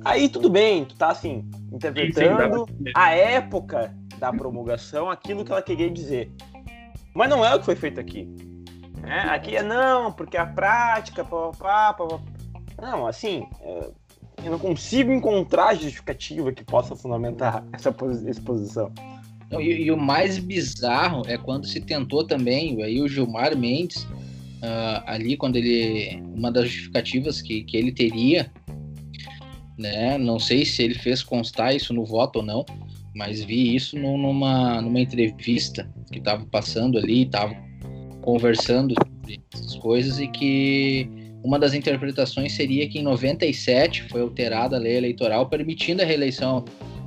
Aí 0.05 0.29
tudo 0.29 0.49
bem, 0.49 0.85
tu 0.85 0.97
tá 0.97 1.11
assim, 1.11 1.45
interpretando 1.73 2.67
a 2.95 3.11
época 3.11 3.93
da 4.19 4.33
promulgação, 4.33 5.11
aquilo 5.11 5.45
que 5.45 5.51
ela 5.51 5.63
queria 5.63 5.91
dizer. 5.91 6.31
Mas 7.15 7.29
não 7.29 7.45
é 7.45 7.55
o 7.55 7.59
que 7.59 7.65
foi 7.65 7.75
feito 7.75 7.99
aqui. 7.99 8.29
É, 9.05 9.21
aqui 9.21 9.57
é 9.57 9.63
não, 9.63 10.13
porque 10.13 10.37
a 10.37 10.47
prática, 10.47 11.25
pá, 11.25 11.51
pá, 11.59 11.95
pá, 11.95 12.21
Não, 12.81 13.07
assim, 13.07 13.47
é, 13.61 13.91
eu 14.45 14.53
não 14.53 14.59
consigo 14.59 15.13
encontrar 15.13 15.75
justificativa 15.75 16.53
que 16.53 16.65
possa 16.65 16.95
fundamentar 16.95 17.65
essa 17.73 17.95
exposição. 18.27 18.93
E, 19.53 19.85
e, 19.85 19.91
o 19.91 19.97
mais 19.97 20.39
bizarro 20.39 21.23
é 21.27 21.39
quando 21.39 21.67
se 21.67 21.81
tentou 21.81 22.23
também, 22.23 22.83
aí 22.83 23.01
o 23.01 23.09
Gilmar 23.09 23.57
Mendes, 23.57 24.03
uh, 24.03 25.03
ali 25.07 25.39
quando 25.39 25.57
ele. 25.57 26.23
Uma 26.35 26.53
das 26.53 26.69
justificativas 26.69 27.41
que, 27.41 27.65
que 27.65 27.77
ele 27.77 27.91
teria, 27.91 28.53
né? 29.79 30.19
Não 30.19 30.39
sei 30.39 30.67
se 30.67 30.83
ele 30.83 30.95
fez 30.95 31.23
constar 31.23 31.75
isso 31.75 31.95
no 31.95 32.05
voto 32.05 32.41
ou 32.41 32.45
não, 32.45 32.67
mas 33.15 33.43
vi 33.43 33.75
isso 33.75 33.99
numa, 33.99 34.83
numa 34.83 35.01
entrevista 35.01 35.91
que 36.13 36.19
estava 36.19 36.45
passando 36.45 36.99
ali, 36.99 37.23
estava 37.23 37.57
conversando 38.29 38.93
sobre 38.93 39.41
essas 39.55 39.75
coisas 39.77 40.19
e 40.19 40.29
que 40.29 41.09
uma 41.43 41.59
das 41.59 41.73
interpretações 41.73 42.53
seria 42.53 42.87
que 42.87 42.99
em 42.99 43.03
97 43.03 44.03
foi 44.11 44.21
alterada 44.21 44.77
a 44.77 44.79
lei 44.79 44.99
eleitoral 44.99 45.49
permitindo 45.49 46.03
a 46.03 46.05
reeleição 46.05 46.63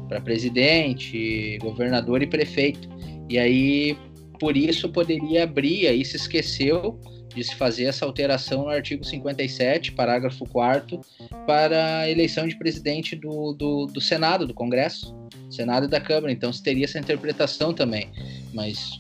para 0.10 0.20
presidente, 0.20 1.60
governador 1.62 2.24
e 2.24 2.28
prefeito. 2.28 2.90
E 3.30 3.38
aí, 3.38 3.96
por 4.40 4.58
isso, 4.58 4.90
poderia 4.90 5.44
abrir, 5.44 5.86
aí 5.86 6.04
se 6.04 6.16
esqueceu 6.16 7.00
de 7.36 7.44
se 7.44 7.54
fazer 7.54 7.84
essa 7.84 8.04
alteração 8.04 8.64
no 8.64 8.70
artigo 8.70 9.04
57, 9.04 9.92
parágrafo 9.92 10.44
4 10.50 11.00
para 11.46 12.00
a 12.00 12.10
eleição 12.10 12.48
de 12.48 12.58
presidente 12.58 13.16
do, 13.16 13.54
do, 13.54 13.86
do 13.86 14.02
Senado, 14.02 14.48
do 14.48 14.56
Congresso, 14.56 15.16
Senado 15.52 15.86
e 15.86 15.88
da 15.88 16.02
Câmara. 16.02 16.34
Então, 16.34 16.52
se 16.52 16.64
teria 16.64 16.86
essa 16.86 16.98
interpretação 16.98 17.76
também. 17.76 18.10
Mas 18.56 19.00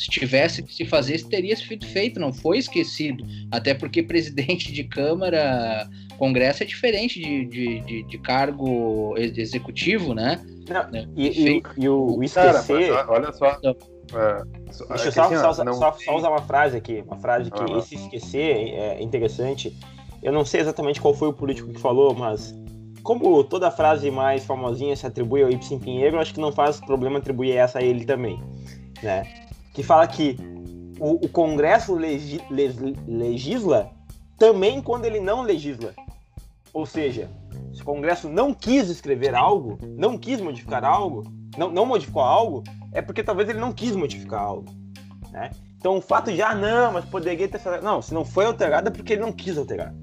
se 0.00 0.08
tivesse 0.08 0.62
que 0.62 0.74
se 0.74 0.86
fazer, 0.86 1.16
isso 1.16 1.28
teria 1.28 1.54
sido 1.54 1.84
feito, 1.84 2.18
não 2.18 2.32
foi 2.32 2.56
esquecido. 2.56 3.22
Até 3.50 3.74
porque 3.74 4.02
presidente 4.02 4.72
de 4.72 4.84
Câmara, 4.84 5.86
Congresso 6.16 6.62
é 6.62 6.66
diferente 6.66 7.20
de, 7.20 7.44
de, 7.44 7.80
de, 7.80 8.02
de 8.04 8.18
cargo 8.18 9.14
executivo, 9.18 10.14
né? 10.14 10.40
Não, 10.70 10.90
né? 10.90 11.06
e, 11.14 11.28
e, 11.28 11.62
e, 11.76 11.86
o, 11.86 12.16
o 12.16 12.24
esquecer. 12.24 12.88
Cara, 12.88 13.12
olha 13.12 13.30
só. 13.30 13.60
É, 13.62 14.42
Deixa 14.88 15.08
eu 15.08 15.12
só, 15.12 15.24
assim, 15.24 15.36
só, 15.36 15.64
não... 15.64 15.74
só, 15.74 15.92
só, 15.92 16.16
usar 16.16 16.30
uma 16.30 16.42
frase 16.42 16.78
aqui, 16.78 17.04
uma 17.06 17.18
frase 17.18 17.50
que 17.50 17.72
esse 17.74 17.96
esquecer 17.96 18.72
é 18.72 19.02
interessante. 19.02 19.76
Eu 20.22 20.32
não 20.32 20.46
sei 20.46 20.62
exatamente 20.62 20.98
qual 20.98 21.12
foi 21.12 21.28
o 21.28 21.32
político 21.34 21.70
que 21.70 21.78
falou, 21.78 22.14
mas 22.14 22.54
como 23.02 23.44
toda 23.44 23.70
frase 23.70 24.10
mais 24.10 24.46
famosinha 24.46 24.96
se 24.96 25.06
atribui 25.06 25.42
ao 25.42 25.50
Ibsen 25.50 25.78
Pinheiro, 25.78 26.18
acho 26.18 26.32
que 26.32 26.40
não 26.40 26.52
faz 26.52 26.80
problema 26.80 27.18
atribuir 27.18 27.54
essa 27.54 27.80
a 27.80 27.82
ele 27.82 28.06
também, 28.06 28.42
né? 29.02 29.49
Que 29.72 29.82
fala 29.82 30.06
que 30.06 30.36
o, 30.98 31.24
o 31.24 31.28
Congresso 31.28 31.94
legi, 31.94 32.40
legisla 33.06 33.90
também 34.38 34.82
quando 34.82 35.04
ele 35.04 35.20
não 35.20 35.42
legisla. 35.42 35.94
Ou 36.72 36.86
seja, 36.86 37.28
se 37.72 37.82
o 37.82 37.84
Congresso 37.84 38.28
não 38.28 38.54
quis 38.54 38.88
escrever 38.88 39.34
algo, 39.34 39.78
não 39.96 40.16
quis 40.16 40.40
modificar 40.40 40.84
algo, 40.84 41.24
não, 41.56 41.70
não 41.70 41.86
modificou 41.86 42.22
algo, 42.22 42.62
é 42.92 43.02
porque 43.02 43.22
talvez 43.22 43.48
ele 43.48 43.58
não 43.58 43.72
quis 43.72 43.96
modificar 43.96 44.42
algo. 44.42 44.70
Né? 45.30 45.50
Então 45.76 45.96
o 45.96 46.00
fato 46.00 46.32
de, 46.32 46.42
ah, 46.42 46.54
não, 46.54 46.92
mas 46.92 47.04
poderia 47.04 47.48
ter. 47.48 47.60
Não, 47.82 48.02
se 48.02 48.12
não 48.12 48.24
foi 48.24 48.44
alterado 48.44 48.88
é 48.88 48.90
porque 48.90 49.14
ele 49.14 49.22
não 49.22 49.32
quis 49.32 49.56
alterar. 49.56 49.94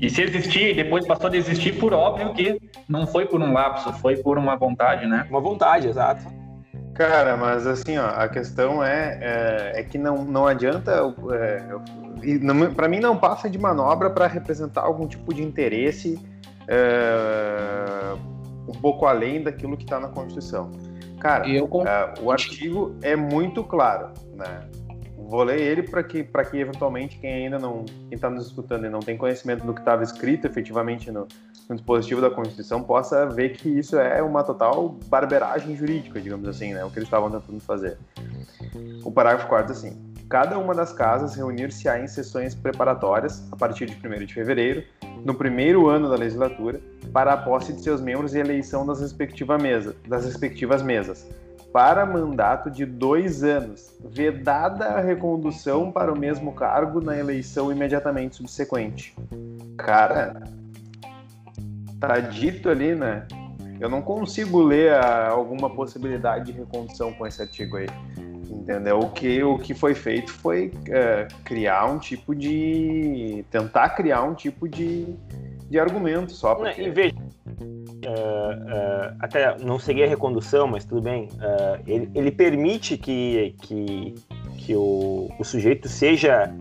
E 0.00 0.10
se 0.10 0.22
existir 0.22 0.70
e 0.70 0.74
depois 0.74 1.06
passou 1.06 1.30
a 1.30 1.36
existir, 1.36 1.78
por 1.78 1.94
óbvio 1.94 2.34
que 2.34 2.60
não 2.88 3.06
foi 3.06 3.26
por 3.26 3.40
um 3.40 3.52
lapso, 3.52 3.92
foi 3.94 4.16
por 4.16 4.36
uma 4.36 4.56
vontade, 4.56 5.06
né? 5.06 5.26
Uma 5.30 5.40
vontade, 5.40 5.88
exato. 5.88 6.24
Cara, 6.94 7.36
mas 7.36 7.66
assim, 7.66 7.98
ó, 7.98 8.06
a 8.06 8.28
questão 8.28 8.82
é, 8.82 9.18
é, 9.20 9.80
é 9.80 9.82
que 9.82 9.98
não, 9.98 10.24
não 10.24 10.46
adianta. 10.46 10.92
É, 11.32 12.70
para 12.74 12.88
mim, 12.88 13.00
não 13.00 13.16
passa 13.16 13.50
de 13.50 13.58
manobra 13.58 14.08
para 14.10 14.28
representar 14.28 14.82
algum 14.82 15.06
tipo 15.06 15.34
de 15.34 15.42
interesse 15.42 16.18
é, 16.68 18.14
um 18.68 18.80
pouco 18.80 19.06
além 19.06 19.42
daquilo 19.42 19.76
que 19.76 19.82
está 19.82 19.98
na 19.98 20.08
Constituição. 20.08 20.70
Cara, 21.18 21.46
é, 21.48 22.14
o 22.20 22.30
artigo 22.30 22.94
é 23.02 23.16
muito 23.16 23.64
claro, 23.64 24.12
né? 24.34 24.68
Vou 25.16 25.42
ler 25.42 25.60
ele 25.60 25.82
para 25.82 26.02
que, 26.02 26.22
que 26.22 26.56
eventualmente 26.58 27.18
quem 27.18 27.32
ainda 27.32 27.58
não, 27.58 27.84
quem 27.84 28.14
está 28.14 28.28
nos 28.28 28.46
escutando 28.46 28.84
e 28.86 28.90
não 28.90 29.00
tem 29.00 29.16
conhecimento 29.16 29.64
do 29.64 29.72
que 29.72 29.80
estava 29.80 30.02
escrito 30.02 30.46
efetivamente 30.46 31.10
no, 31.10 31.26
no 31.68 31.76
dispositivo 31.76 32.20
da 32.20 32.30
Constituição 32.30 32.82
possa 32.82 33.26
ver 33.26 33.50
que 33.50 33.68
isso 33.68 33.98
é 33.98 34.22
uma 34.22 34.42
total 34.42 34.96
barberagem 35.06 35.76
jurídica, 35.76 36.20
digamos 36.20 36.46
assim, 36.46 36.74
né? 36.74 36.84
O 36.84 36.90
que 36.90 36.98
eles 36.98 37.06
estavam 37.06 37.30
tentando 37.30 37.60
fazer. 37.60 37.98
O 39.04 39.10
parágrafo 39.10 39.48
4 39.48 39.72
assim: 39.72 40.14
cada 40.28 40.58
uma 40.58 40.74
das 40.74 40.92
casas 40.92 41.34
reunir-se-á 41.34 41.98
em 42.00 42.06
sessões 42.06 42.54
preparatórias 42.54 43.46
a 43.50 43.56
partir 43.56 43.86
de 43.86 43.94
1 43.94 44.26
de 44.26 44.34
fevereiro, 44.34 44.84
no 45.24 45.34
primeiro 45.34 45.88
ano 45.88 46.08
da 46.08 46.16
legislatura, 46.16 46.80
para 47.12 47.32
a 47.32 47.36
posse 47.36 47.72
de 47.72 47.80
seus 47.80 48.00
membros 48.00 48.34
e 48.34 48.38
eleição 48.38 48.84
das, 48.86 49.00
respectiva 49.00 49.56
mesa, 49.56 49.96
das 50.06 50.24
respectivas 50.24 50.82
mesas, 50.82 51.26
para 51.72 52.04
mandato 52.04 52.70
de 52.70 52.84
dois 52.84 53.42
anos, 53.42 53.92
vedada 54.04 54.84
a 54.86 55.00
recondução 55.00 55.90
para 55.90 56.12
o 56.12 56.18
mesmo 56.18 56.52
cargo 56.52 57.00
na 57.00 57.16
eleição 57.16 57.72
imediatamente 57.72 58.36
subsequente. 58.36 59.16
Cara, 59.76 60.42
tá 62.06 62.20
dito 62.20 62.68
ali, 62.68 62.94
né? 62.94 63.26
Eu 63.80 63.88
não 63.88 64.00
consigo 64.00 64.62
ler 64.62 64.92
a, 64.92 65.28
alguma 65.28 65.68
possibilidade 65.68 66.52
de 66.52 66.58
recondução 66.58 67.12
com 67.12 67.26
esse 67.26 67.42
artigo 67.42 67.76
aí. 67.76 67.86
Entendeu? 68.50 68.98
O 68.98 69.10
que, 69.10 69.42
o 69.42 69.58
que 69.58 69.74
foi 69.74 69.94
feito 69.94 70.32
foi 70.32 70.72
é, 70.88 71.28
criar 71.44 71.86
um 71.86 71.98
tipo 71.98 72.34
de. 72.34 73.44
tentar 73.50 73.90
criar 73.90 74.22
um 74.22 74.34
tipo 74.34 74.68
de, 74.68 75.14
de 75.68 75.78
argumento 75.78 76.32
só 76.32 76.54
para. 76.54 76.72
Em 76.80 76.90
vez. 76.90 77.12
Uh, 77.12 78.08
uh, 78.08 79.16
até 79.20 79.56
não 79.58 79.78
seria 79.78 80.06
recondução, 80.06 80.66
mas 80.66 80.84
tudo 80.84 81.02
bem. 81.02 81.28
Uh, 81.34 81.82
ele, 81.86 82.10
ele, 82.14 82.30
permite 82.30 82.96
que, 82.96 83.54
que, 83.62 84.14
que 84.58 84.74
o, 84.74 85.30
o 85.38 85.44
sujeito 85.44 85.88
seja 85.88 86.52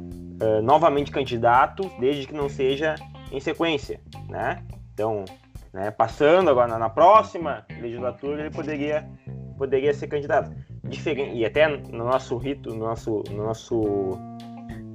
novamente 0.61 1.09
candidato, 1.09 1.89
desde 2.01 2.27
que 2.27 2.33
não 2.33 2.49
seja 2.49 2.95
em 3.31 3.39
sequência, 3.39 4.01
né? 4.27 4.61
Então, 4.93 5.25
né, 5.73 5.89
passando 5.89 6.49
agora 6.49 6.67
na, 6.67 6.77
na, 6.77 6.89
próxima 6.89 7.65
legislatura, 7.81 8.41
ele 8.41 8.51
poderia, 8.51 9.09
poderia 9.57 9.93
ser 9.93 10.07
candidato. 10.07 10.51
Diferente, 10.83 11.35
e 11.35 11.45
até 11.45 11.67
no 11.67 12.05
nosso 12.05 12.37
rito, 12.37 12.69
no 12.69 12.85
nosso, 12.85 13.23
no 13.31 13.43
nosso, 13.43 14.11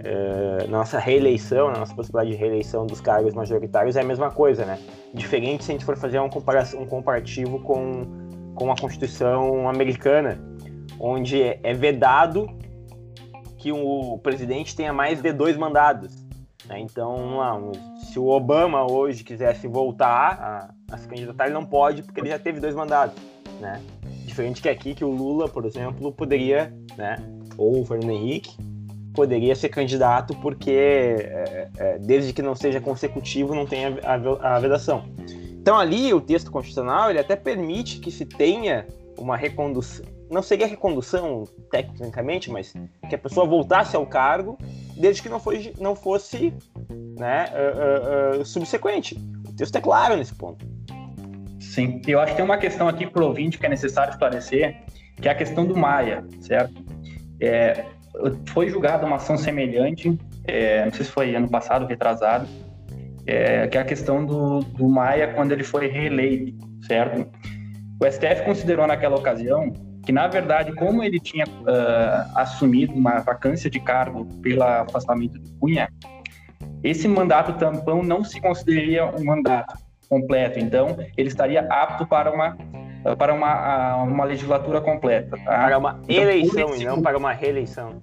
é, 0.05 0.67
nossa 0.69 0.99
reeleição, 0.99 1.73
na 1.73 1.81
nossa 1.81 1.95
possibilidade 1.95 2.31
de 2.31 2.37
reeleição 2.37 2.87
dos 2.87 3.01
cargos 3.01 3.35
majoritários 3.35 3.97
é 3.97 4.03
a 4.03 4.05
mesma 4.05 4.31
coisa, 4.31 4.65
né? 4.65 4.79
Diferente 5.13 5.65
se 5.65 5.73
a 5.73 5.75
gente 5.75 5.85
for 5.85 5.97
fazer 5.97 6.21
um, 6.21 6.29
comparação, 6.29 6.83
um 6.83 6.87
comparativo 6.87 7.59
com, 7.61 8.55
com 8.55 8.71
a 8.71 8.77
Constituição 8.77 9.69
americana, 9.69 10.39
onde 11.01 11.43
é, 11.43 11.59
é 11.63 11.75
vedado 11.75 12.47
que 13.57 13.73
o 13.73 14.19
presidente 14.19 14.77
tenha 14.77 14.93
mais 14.93 15.21
de 15.21 15.33
dois 15.33 15.57
mandados. 15.57 16.25
Né? 16.67 16.79
Então, 16.81 17.41
se 18.09 18.19
o 18.19 18.27
Obama 18.27 18.91
hoje 18.91 19.23
quisesse 19.23 19.67
voltar 19.69 20.73
a, 20.89 20.95
a, 20.95 20.99
se 20.99 21.07
candidatar, 21.07 21.45
ele 21.45 21.55
não 21.55 21.65
pode, 21.65 22.03
porque 22.03 22.21
ele 22.21 22.31
já 22.31 22.39
teve 22.39 22.59
dois 22.59 22.75
mandatos. 22.75 23.21
Né? 23.61 23.83
Diferente 24.25 24.63
que 24.63 24.69
aqui, 24.69 24.95
que 24.95 25.05
o 25.05 25.11
Lula, 25.11 25.49
por 25.49 25.65
exemplo, 25.65 26.11
poderia, 26.13 26.73
né? 26.97 27.17
ou 27.57 27.83
o 27.83 27.85
Fernando 27.85 28.11
Henrique, 28.11 28.57
poderia 29.15 29.55
ser 29.55 29.69
candidato 29.69 30.35
porque, 30.37 30.71
é, 30.71 31.69
é, 31.77 31.99
desde 31.99 32.33
que 32.33 32.41
não 32.41 32.55
seja 32.55 32.81
consecutivo, 32.81 33.55
não 33.55 33.67
tem 33.67 33.85
a, 33.85 34.55
a, 34.55 34.59
vedação. 34.59 35.05
Então, 35.61 35.79
ali, 35.79 36.15
o 36.15 36.21
texto 36.21 36.51
constitucional, 36.51 37.11
ele 37.11 37.19
até 37.19 37.37
permite 37.37 37.99
que 37.99 38.11
se 38.11 38.25
tenha 38.25 38.87
uma 39.19 39.37
recondução, 39.37 40.07
não 40.31 40.43
seria 40.43 40.67
recondução 40.67 41.45
tecnicamente, 41.71 42.51
mas 42.51 42.73
que 43.09 43.15
a 43.15 43.19
pessoa 43.19 43.47
voltasse 43.47 43.97
ao 43.97 44.07
cargo 44.07 44.57
desde 44.97 45.23
que 45.23 45.29
não, 45.29 45.41
foi, 45.41 45.73
não 45.81 45.97
fosse 45.97 46.55
né, 47.19 47.47
uh, 47.53 48.41
uh, 48.41 48.45
subsequente. 48.45 49.17
O 49.47 49.53
texto 49.53 49.77
é 49.77 49.81
claro 49.81 50.17
nesse 50.17 50.35
ponto. 50.35 50.65
Sim, 51.61 52.01
eu 52.07 52.21
acho 52.21 52.33
que 52.33 52.37
tem 52.37 52.45
uma 52.45 52.59
questão 52.59 52.89
aqui 52.89 53.07
para 53.07 53.23
o 53.23 53.27
ouvinte 53.27 53.59
que 53.59 53.67
é 53.67 53.69
necessário 53.69 54.13
esclarecer, 54.13 54.83
que 55.17 55.29
é 55.29 55.33
a 55.33 55.35
questão 55.35 55.67
do 55.67 55.77
Maia, 55.77 56.25
certo? 56.41 56.75
É, 57.41 57.85
foi 58.47 58.69
julgada 58.69 59.07
uma 59.07 59.17
ação 59.17 59.37
semelhante, 59.37 60.19
é, 60.45 60.85
não 60.85 60.93
sei 60.93 61.05
se 61.05 61.11
foi 61.11 61.35
ano 61.35 61.49
passado, 61.49 61.87
retrasado, 61.87 62.49
é, 63.27 63.67
que 63.69 63.77
é 63.77 63.81
a 63.81 63.85
questão 63.85 64.25
do, 64.25 64.61
do 64.61 64.89
Maia 64.89 65.35
quando 65.35 65.53
ele 65.53 65.63
foi 65.63 65.89
reeleito, 65.89 66.57
certo? 66.87 67.29
O 68.01 68.11
STF 68.11 68.45
considerou 68.45 68.87
naquela 68.87 69.17
ocasião 69.17 69.73
que, 70.05 70.13
na 70.13 70.27
verdade, 70.27 70.75
como 70.75 71.03
ele 71.03 71.21
tinha 71.21 71.45
uh, 71.45 72.39
assumido 72.39 72.95
uma 72.95 73.21
vacância 73.21 73.69
de 73.69 73.79
cargo 73.79 74.25
pelo 74.41 74.63
afastamento 74.63 75.39
do 75.39 75.51
Cunha, 75.59 75.89
esse 76.83 77.09
mandato 77.09 77.53
tampão 77.55 78.03
não 78.03 78.25
se 78.25 78.41
consideraria 78.41 79.07
um 79.07 79.25
mandato 79.25 79.77
completo, 80.09 80.59
então 80.59 80.97
ele 81.17 81.29
estaria 81.29 81.61
apto 81.61 82.07
para 82.07 82.33
uma 82.33 82.57
para 83.17 83.33
uma, 83.33 84.03
uma 84.03 84.25
legislatura 84.25 84.81
completa. 84.81 85.37
Tá? 85.39 85.45
Para 85.45 85.79
uma 85.79 86.01
então, 86.09 86.23
eleição 86.23 86.77
e 86.77 86.85
não 86.85 87.01
para 87.01 87.17
uma 87.17 87.33
reeleição. 87.33 87.99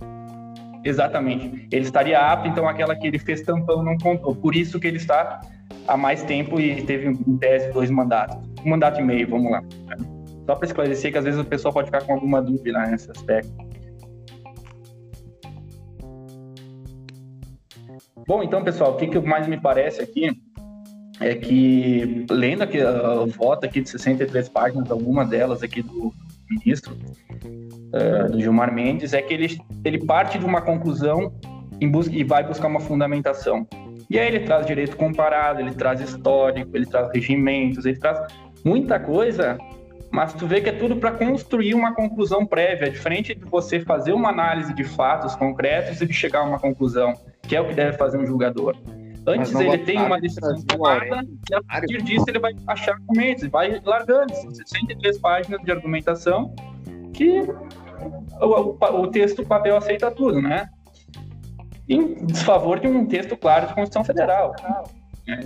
Exatamente. 0.84 1.68
Ele 1.72 1.84
estaria 1.84 2.20
apto, 2.20 2.48
então 2.48 2.68
aquela 2.68 2.96
que 2.96 3.08
ele 3.08 3.20
fez 3.20 3.42
tampão 3.42 3.84
não 3.84 3.98
contou. 3.98 4.36
Por 4.36 4.56
isso 4.56 4.80
que 4.80 4.88
ele 4.88 4.98
está 4.98 5.42
há 5.88 5.98
mais 5.98 6.24
tempo 6.24 6.60
e 6.60 6.82
teve 6.84 7.08
em 7.08 7.38
tese 7.38 7.72
dois 7.74 7.90
mandatos. 7.90 8.38
Um 8.64 8.70
mandato 8.70 9.00
e 9.00 9.04
meio, 9.04 9.28
vamos 9.28 9.52
lá. 9.52 9.64
Só 10.46 10.56
para 10.56 10.66
esclarecer 10.66 11.12
que 11.12 11.18
às 11.18 11.26
vezes 11.26 11.40
o 11.40 11.46
pessoal 11.46 11.74
pode 11.74 11.88
ficar 11.88 12.04
com 12.04 12.14
alguma 12.14 12.42
dúvida 12.42 12.80
nesse 12.88 13.10
aspecto. 13.10 13.65
Bom, 18.28 18.42
então, 18.42 18.64
pessoal, 18.64 18.94
o 18.94 18.98
que, 18.98 19.08
que 19.08 19.20
mais 19.20 19.48
me 19.48 19.60
parece 19.60 20.02
aqui 20.02 20.42
é 21.20 21.36
que, 21.36 22.26
lendo 22.30 22.64
aqui 22.64 22.82
a 22.82 23.26
voto 23.26 23.66
aqui 23.66 23.82
de 23.82 23.90
63 23.90 24.50
páginas, 24.50 24.90
alguma 24.92 25.26
delas 25.26 25.64
aqui 25.64 25.82
do 25.82 26.14
ministro, 26.50 26.98
uh, 27.46 28.32
do 28.32 28.40
Gilmar 28.40 28.74
Mendes, 28.74 29.14
é 29.14 29.22
que 29.22 29.34
ele, 29.34 29.58
ele 29.84 30.06
parte 30.06 30.38
de 30.38 30.46
uma 30.46 30.62
conclusão 30.62 31.32
busca, 31.90 32.16
e 32.16 32.24
vai 32.24 32.44
buscar 32.44 32.68
uma 32.68 32.80
fundamentação. 32.80 33.68
E 34.10 34.20
aí 34.20 34.28
ele 34.28 34.42
traz 34.42 34.66
direito 34.66 34.96
comparado, 34.98 35.60
ele 35.60 35.72
traz 35.72 36.02
histórico, 36.02 36.76
ele 36.76 36.86
traz 36.86 37.12
regimentos, 37.14 37.86
ele 37.86 37.98
traz 37.98 38.20
muita 38.64 39.00
coisa, 39.00 39.58
mas 40.16 40.34
tu 40.34 40.48
vê 40.48 40.62
que 40.62 40.70
é 40.70 40.72
tudo 40.72 40.96
para 40.96 41.12
construir 41.12 41.74
uma 41.74 41.94
conclusão 41.94 42.46
prévia, 42.46 42.90
diferente 42.90 43.36
de 43.36 43.44
você 43.44 43.82
fazer 43.82 44.14
uma 44.14 44.30
análise 44.30 44.74
de 44.74 44.86
fatos 44.86 45.36
concretos 45.36 46.00
e 46.00 46.08
de 46.08 46.14
chegar 46.14 46.40
a 46.40 46.44
uma 46.44 46.58
conclusão, 46.58 47.14
que 47.42 47.54
é 47.54 47.60
o 47.60 47.68
que 47.68 47.74
deve 47.74 47.98
fazer 47.98 48.18
um 48.18 48.26
julgador. 48.26 48.78
Antes 49.28 49.54
ele 49.54 49.78
tem 49.80 50.00
uma 50.00 50.18
decisão 50.18 50.56
tomada 50.64 51.22
e 51.52 51.54
a 51.54 51.62
partir 51.64 52.02
disso 52.02 52.24
ele 52.30 52.40
vai 52.40 52.54
achar 52.66 52.94
argumentos, 52.94 53.46
vai 53.50 53.82
largando 53.84 54.34
63 54.34 55.20
páginas 55.20 55.62
de 55.62 55.72
argumentação 55.72 56.56
que 57.12 57.42
o, 58.40 58.46
o, 58.46 59.02
o 59.02 59.08
texto, 59.08 59.42
o 59.42 59.46
papel 59.46 59.76
aceita 59.76 60.10
tudo, 60.12 60.42
né? 60.42 60.70
Em 61.90 62.26
desfavor 62.26 62.80
de 62.80 62.88
um 62.88 63.06
texto 63.06 63.36
claro 63.36 63.68
de 63.68 63.74
Constituição 63.74 64.06
Federal. 64.06 64.56
É, 65.28 65.40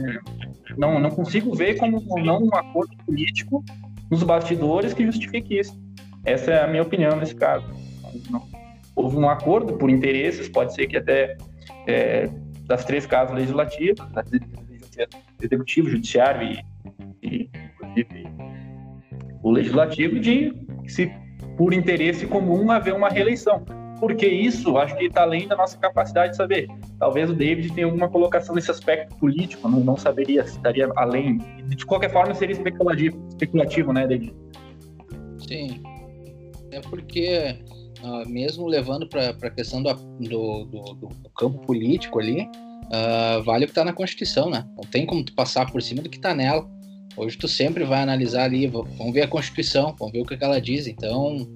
não, 0.77 0.99
não 0.99 1.09
consigo 1.09 1.55
ver 1.55 1.77
como 1.77 2.03
não 2.21 2.43
um 2.43 2.55
acordo 2.55 2.95
político 3.05 3.63
nos 4.09 4.23
bastidores 4.23 4.93
que 4.93 5.05
justifique 5.05 5.59
isso. 5.59 5.79
Essa 6.25 6.51
é 6.51 6.63
a 6.63 6.67
minha 6.67 6.83
opinião 6.83 7.15
nesse 7.15 7.35
caso. 7.35 7.65
Houve 8.95 9.17
um 9.17 9.29
acordo 9.29 9.73
por 9.73 9.89
interesses, 9.89 10.49
pode 10.49 10.73
ser 10.73 10.87
que 10.87 10.97
até 10.97 11.37
é, 11.87 12.29
das 12.65 12.83
três 12.85 13.05
casas 13.05 13.35
legislativas, 13.35 14.05
executivo, 15.41 15.89
judiciário 15.89 16.61
e, 17.21 17.27
e 17.27 17.49
inclusive 17.73 18.27
o 19.41 19.51
legislativo, 19.51 20.19
de 20.19 20.53
se 20.87 21.11
por 21.57 21.73
interesse 21.73 22.25
comum 22.27 22.71
haver 22.71 22.93
uma 22.93 23.09
reeleição. 23.09 23.63
Porque 23.99 24.25
isso, 24.25 24.77
acho 24.77 24.95
que 24.95 25.05
está 25.05 25.23
além 25.23 25.47
da 25.47 25.55
nossa 25.55 25.77
capacidade 25.77 26.31
de 26.31 26.37
saber. 26.37 26.67
Talvez 26.97 27.29
o 27.29 27.33
David 27.33 27.73
tenha 27.73 27.85
alguma 27.85 28.07
colocação 28.07 28.55
nesse 28.55 28.71
aspecto 28.71 29.15
político, 29.17 29.67
não, 29.67 29.79
não 29.81 29.97
saberia 29.97 30.45
se 30.45 30.55
estaria 30.55 30.89
além. 30.95 31.37
De 31.67 31.85
qualquer 31.85 32.11
forma, 32.11 32.33
seria 32.33 32.53
especulativo, 32.53 33.17
especulativo 33.29 33.91
né, 33.91 34.07
David? 34.07 34.33
Sim. 35.47 35.81
É 36.71 36.79
porque 36.81 37.57
uh, 38.03 38.29
mesmo 38.29 38.67
levando 38.67 39.07
para 39.07 39.29
a 39.29 39.49
questão 39.49 39.81
do, 39.81 39.93
do, 39.93 40.65
do, 40.65 40.93
do, 40.93 41.29
campo 41.37 41.59
político 41.65 42.19
ali, 42.19 42.41
uh, 42.41 43.43
vale 43.43 43.65
o 43.65 43.67
que 43.67 43.71
está 43.71 43.83
na 43.83 43.93
Constituição, 43.93 44.49
né? 44.49 44.65
Não 44.75 44.83
tem 44.83 45.05
como 45.05 45.23
tu 45.23 45.33
passar 45.33 45.69
por 45.71 45.81
cima 45.81 46.01
do 46.01 46.09
que 46.09 46.17
está 46.17 46.33
nela. 46.33 46.69
Hoje 47.17 47.37
tu 47.37 47.47
sempre 47.47 47.83
vai 47.83 48.01
analisar 48.01 48.43
ali, 48.43 48.67
vamos 48.67 49.13
ver 49.13 49.23
a 49.23 49.27
Constituição, 49.27 49.95
vamos 49.97 50.13
ver 50.13 50.21
o 50.21 50.25
que 50.25 50.41
ela 50.41 50.61
diz. 50.61 50.87
Então, 50.87 51.47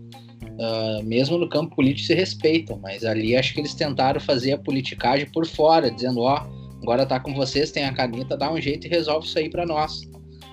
uh, 0.43 1.03
mesmo 1.03 1.37
no 1.37 1.49
campo 1.49 1.75
político 1.75 2.07
se 2.07 2.13
respeitam, 2.13 2.77
mas 2.81 3.03
ali 3.03 3.35
acho 3.35 3.53
que 3.53 3.61
eles 3.61 3.73
tentaram 3.73 4.19
fazer 4.19 4.53
a 4.53 4.57
politicagem 4.57 5.25
por 5.31 5.45
fora, 5.45 5.91
dizendo, 5.91 6.21
ó, 6.21 6.41
oh, 6.41 6.83
agora 6.83 7.05
tá 7.05 7.19
com 7.19 7.33
vocês, 7.33 7.71
tem 7.71 7.85
a 7.85 7.93
caneta, 7.93 8.37
dá 8.37 8.51
um 8.51 8.59
jeito 8.59 8.87
e 8.87 8.89
resolve 8.89 9.27
isso 9.27 9.37
aí 9.37 9.49
para 9.49 9.65
nós. 9.65 10.01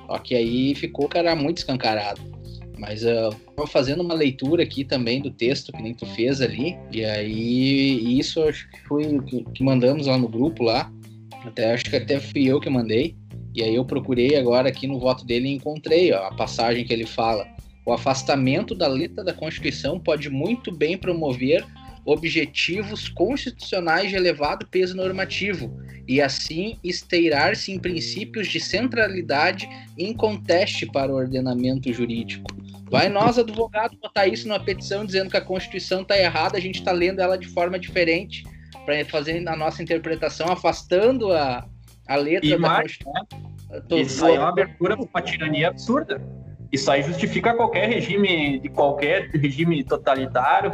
Só 0.07 0.19
que 0.19 0.35
aí 0.35 0.75
ficou, 0.75 1.09
cara, 1.09 1.37
muito 1.37 1.59
escancarado. 1.59 2.21
Mas 2.79 3.03
eu 3.03 3.29
uh, 3.59 3.67
fazendo 3.67 4.03
uma 4.03 4.15
leitura 4.15 4.63
aqui 4.63 4.85
também 4.85 5.21
do 5.21 5.31
texto 5.31 5.71
que 5.71 5.83
nem 5.83 5.93
tu 5.93 6.07
fez 6.07 6.41
ali, 6.41 6.79
e 6.91 7.05
aí 7.05 8.19
isso 8.19 8.43
acho 8.43 8.71
que 8.71 8.81
foi 8.89 9.19
o 9.19 9.23
que, 9.23 9.45
que 9.55 9.63
mandamos 9.63 10.07
lá 10.07 10.17
no 10.17 10.29
grupo 10.29 10.63
lá. 10.63 10.91
Até 11.45 11.73
acho 11.73 11.85
que 11.85 11.97
até 11.97 12.19
fui 12.19 12.47
eu 12.47 12.59
que 12.59 12.71
mandei. 12.71 13.15
E 13.55 13.63
aí 13.63 13.75
eu 13.75 13.85
procurei 13.85 14.37
agora 14.37 14.69
aqui 14.69 14.87
no 14.87 14.99
voto 14.99 15.25
dele 15.27 15.49
e 15.49 15.55
encontrei 15.55 16.13
ó, 16.13 16.29
a 16.29 16.35
passagem 16.35 16.85
que 16.85 16.93
ele 16.93 17.07
fala. 17.07 17.47
O 17.91 17.93
afastamento 17.93 18.73
da 18.73 18.87
letra 18.87 19.25
da 19.25 19.33
Constituição 19.33 19.99
pode 19.99 20.31
muito 20.31 20.71
bem 20.71 20.97
promover 20.97 21.67
objetivos 22.05 23.09
constitucionais 23.09 24.11
de 24.11 24.15
elevado 24.15 24.65
peso 24.65 24.97
normativo 24.97 25.77
e 26.07 26.23
assim 26.23 26.79
esteirar-se 26.85 27.73
em 27.73 27.81
princípios 27.81 28.47
de 28.47 28.61
centralidade 28.61 29.69
inconteste 29.99 30.87
para 30.87 31.11
o 31.11 31.17
ordenamento 31.17 31.93
jurídico. 31.93 32.47
Vai 32.89 33.09
nós, 33.09 33.41
advogado, 33.41 33.99
botar 34.01 34.29
isso 34.29 34.47
numa 34.47 34.61
petição 34.61 35.05
dizendo 35.05 35.29
que 35.29 35.37
a 35.37 35.45
Constituição 35.45 36.03
está 36.03 36.17
errada, 36.17 36.59
a 36.59 36.61
gente 36.61 36.79
está 36.79 36.93
lendo 36.93 37.21
ela 37.21 37.37
de 37.37 37.49
forma 37.49 37.77
diferente 37.77 38.45
para 38.87 39.05
fazer 39.05 39.45
a 39.49 39.57
nossa 39.57 39.83
interpretação, 39.83 40.47
afastando 40.47 41.33
a, 41.33 41.67
a 42.07 42.15
letra 42.15 42.47
e 42.47 42.51
da 42.51 42.59
mais, 42.59 42.97
Constituição. 42.99 43.51
Né? 43.69 44.01
Isso 44.01 44.25
aí 44.25 44.37
é 44.37 44.39
uma 44.39 44.51
abertura 44.51 44.97
para 44.97 45.07
uma 45.13 45.23
tirania 45.23 45.69
absurda. 45.71 46.40
Isso 46.73 46.91
aí 46.91 47.03
justifica 47.03 47.55
qualquer 47.55 47.89
regime, 47.89 48.61
de 48.61 48.69
qualquer 48.69 49.29
regime 49.31 49.83
totalitário, 49.83 50.71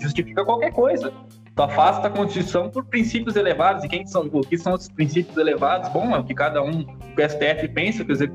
justifica 0.00 0.44
qualquer 0.44 0.72
coisa. 0.72 1.12
Tu 1.54 1.62
afasta 1.62 2.06
a 2.06 2.10
Constituição 2.10 2.70
por 2.70 2.84
princípios 2.84 3.34
elevados. 3.34 3.82
E 3.82 3.88
quem 3.88 4.06
são, 4.06 4.28
o 4.30 4.40
que 4.42 4.56
são 4.56 4.74
os 4.74 4.88
princípios 4.88 5.36
elevados? 5.36 5.88
Bom, 5.88 6.14
é 6.14 6.18
o 6.18 6.24
que 6.24 6.34
cada 6.34 6.62
um, 6.62 6.82
o 6.82 7.28
STF 7.28 7.66
pensa, 7.74 8.04
quer 8.04 8.12
dizer, 8.12 8.32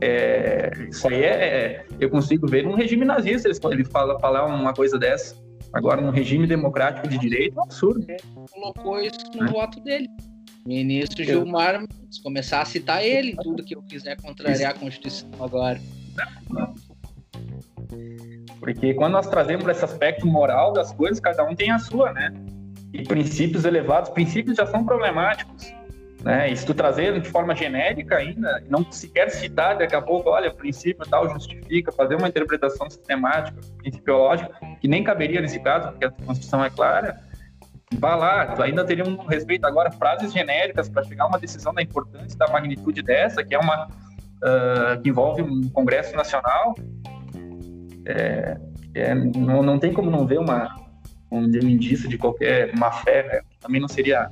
é, 0.00 0.70
isso 0.90 1.08
aí 1.08 1.22
é, 1.22 1.28
é, 1.28 1.86
eu 1.98 2.10
consigo 2.10 2.46
ver 2.46 2.64
num 2.64 2.74
regime 2.74 3.04
nazista 3.04 3.48
ele, 3.48 3.58
ele 3.72 3.84
fala 3.84 4.18
falar 4.18 4.44
uma 4.44 4.74
coisa 4.74 4.98
dessa. 4.98 5.36
Agora, 5.72 6.00
num 6.00 6.10
regime 6.10 6.46
democrático 6.46 7.08
de 7.08 7.16
direito, 7.18 7.56
é 7.56 7.60
um 7.60 7.64
absurdo. 7.64 8.04
Ele 8.08 8.18
colocou 8.52 9.00
isso 9.00 9.30
no 9.34 9.44
é. 9.44 9.50
voto 9.50 9.80
dele. 9.80 10.08
Ministro 10.66 11.24
Gilmar 11.24 11.84
começar 12.22 12.62
a 12.62 12.64
citar 12.64 13.04
ele 13.04 13.36
tudo 13.42 13.62
que 13.62 13.74
eu 13.74 13.82
quiser 13.82 14.16
contrariar 14.20 14.72
a 14.72 14.74
Constituição 14.74 15.28
agora. 15.40 15.80
Porque 18.60 18.94
quando 18.94 19.12
nós 19.12 19.26
trazemos 19.26 19.66
esse 19.68 19.84
aspecto 19.84 20.26
moral 20.26 20.72
das 20.72 20.92
coisas, 20.92 21.20
cada 21.20 21.44
um 21.44 21.54
tem 21.54 21.70
a 21.70 21.78
sua, 21.78 22.12
né? 22.12 22.32
E 22.92 23.02
princípios 23.02 23.64
elevados, 23.64 24.10
princípios 24.10 24.56
já 24.56 24.66
são 24.66 24.84
problemáticos. 24.84 25.72
Né? 26.24 26.50
E 26.50 26.56
se 26.56 26.64
tu 26.64 26.72
trazer 26.72 27.20
de 27.20 27.28
forma 27.28 27.54
genérica 27.54 28.16
ainda, 28.16 28.64
não 28.70 28.90
sequer 28.90 29.30
citar 29.30 29.76
daqui 29.76 29.94
a 29.94 30.00
pouco, 30.00 30.30
olha, 30.30 30.50
princípio 30.50 31.04
tal 31.06 31.28
justifica, 31.28 31.92
fazer 31.92 32.14
uma 32.14 32.28
interpretação 32.28 32.88
sistemática, 32.88 33.60
principiológica, 33.76 34.50
que 34.80 34.88
nem 34.88 35.04
caberia 35.04 35.42
nesse 35.42 35.60
caso, 35.60 35.90
porque 35.90 36.06
a 36.06 36.10
Constituição 36.10 36.64
é 36.64 36.70
clara, 36.70 37.20
vá 37.98 38.14
lá, 38.14 38.46
tu 38.46 38.62
ainda 38.62 38.82
teria 38.86 39.04
um 39.04 39.16
respeito 39.26 39.66
agora, 39.66 39.90
frases 39.90 40.32
genéricas 40.32 40.88
para 40.88 41.04
chegar 41.04 41.24
a 41.24 41.26
uma 41.26 41.38
decisão 41.38 41.74
da 41.74 41.82
importância, 41.82 42.38
da 42.38 42.48
magnitude 42.48 43.02
dessa, 43.02 43.44
que 43.44 43.54
é 43.54 43.58
uma 43.58 43.88
uh, 44.44 45.00
que 45.00 45.08
envolve 45.08 45.42
um 45.42 45.68
Congresso 45.70 46.14
Nacional, 46.14 46.74
é, 48.06 48.56
é, 48.94 49.14
não, 49.14 49.62
não 49.62 49.78
tem 49.78 49.92
como 49.92 50.10
não 50.10 50.26
ver 50.26 50.38
uma, 50.38 50.76
um, 51.30 51.40
um 51.40 51.68
indício 51.68 52.08
de 52.08 52.18
qualquer 52.18 52.76
má 52.76 52.92
fé, 52.92 53.26
né? 53.26 53.40
também 53.60 53.80
não 53.80 53.88
seria 53.88 54.30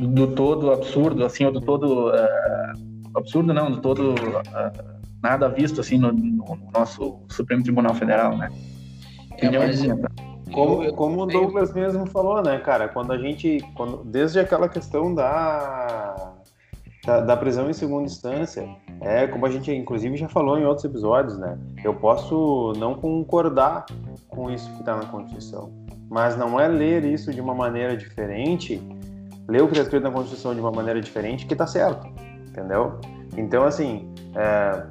do 0.00 0.28
todo 0.28 0.72
absurdo, 0.72 1.24
assim, 1.24 1.44
ou 1.44 1.52
do 1.52 1.60
todo 1.60 2.08
uh, 2.08 3.16
absurdo 3.16 3.52
não, 3.52 3.70
do 3.70 3.80
todo 3.80 4.14
uh, 4.14 4.98
nada 5.22 5.48
visto 5.48 5.80
assim 5.80 5.98
no, 5.98 6.12
no, 6.12 6.58
nosso 6.72 7.20
Supremo 7.28 7.62
Tribunal 7.62 7.94
Federal, 7.94 8.36
né? 8.36 8.50
É, 9.38 9.50
mas, 9.50 9.82
como, 10.52 10.92
como 10.94 11.22
o 11.22 11.26
Douglas 11.26 11.72
mesmo 11.72 12.06
falou, 12.06 12.42
né, 12.42 12.58
cara? 12.58 12.88
Quando 12.88 13.12
a 13.12 13.18
gente, 13.18 13.58
quando, 13.74 14.02
desde 14.04 14.40
aquela 14.40 14.68
questão 14.68 15.14
da 15.14 16.07
da, 17.04 17.20
da, 17.20 17.36
prisão 17.36 17.70
em 17.70 17.72
segunda 17.72 18.04
instância 18.04 18.68
é 19.00 19.26
como 19.26 19.46
a 19.46 19.50
gente 19.50 19.72
inclusive 19.72 20.16
já 20.16 20.28
falou 20.28 20.58
em 20.58 20.64
outros 20.64 20.84
episódios, 20.84 21.38
né? 21.38 21.58
Eu 21.84 21.94
posso 21.94 22.72
não 22.76 22.94
concordar 22.94 23.86
com 24.28 24.50
isso 24.50 24.70
que 24.72 24.80
está 24.80 24.96
na 24.96 25.06
Constituição, 25.06 25.72
mas 26.10 26.36
não 26.36 26.58
é 26.58 26.66
ler 26.66 27.04
isso 27.04 27.32
de 27.32 27.40
uma 27.40 27.54
maneira 27.54 27.96
diferente, 27.96 28.82
ler 29.48 29.62
o 29.62 29.66
que 29.66 29.72
está 29.72 29.84
escrito 29.84 30.02
na 30.02 30.10
Constituição 30.10 30.54
de 30.54 30.60
uma 30.60 30.72
maneira 30.72 31.00
diferente 31.00 31.46
que 31.46 31.54
está 31.54 31.66
certo, 31.66 32.06
entendeu? 32.48 32.98
Então 33.36 33.64
assim, 33.64 34.12
é, 34.34 34.82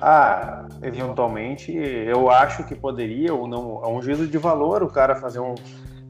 ah, 0.00 0.66
eventualmente 0.82 1.72
eu 1.72 2.30
acho 2.30 2.64
que 2.64 2.74
poderia 2.74 3.34
ou 3.34 3.46
não, 3.46 3.82
é 3.84 3.88
um 3.88 4.00
juízo 4.00 4.26
de 4.26 4.38
valor 4.38 4.82
o 4.82 4.88
cara 4.88 5.16
fazer 5.16 5.40
um 5.40 5.54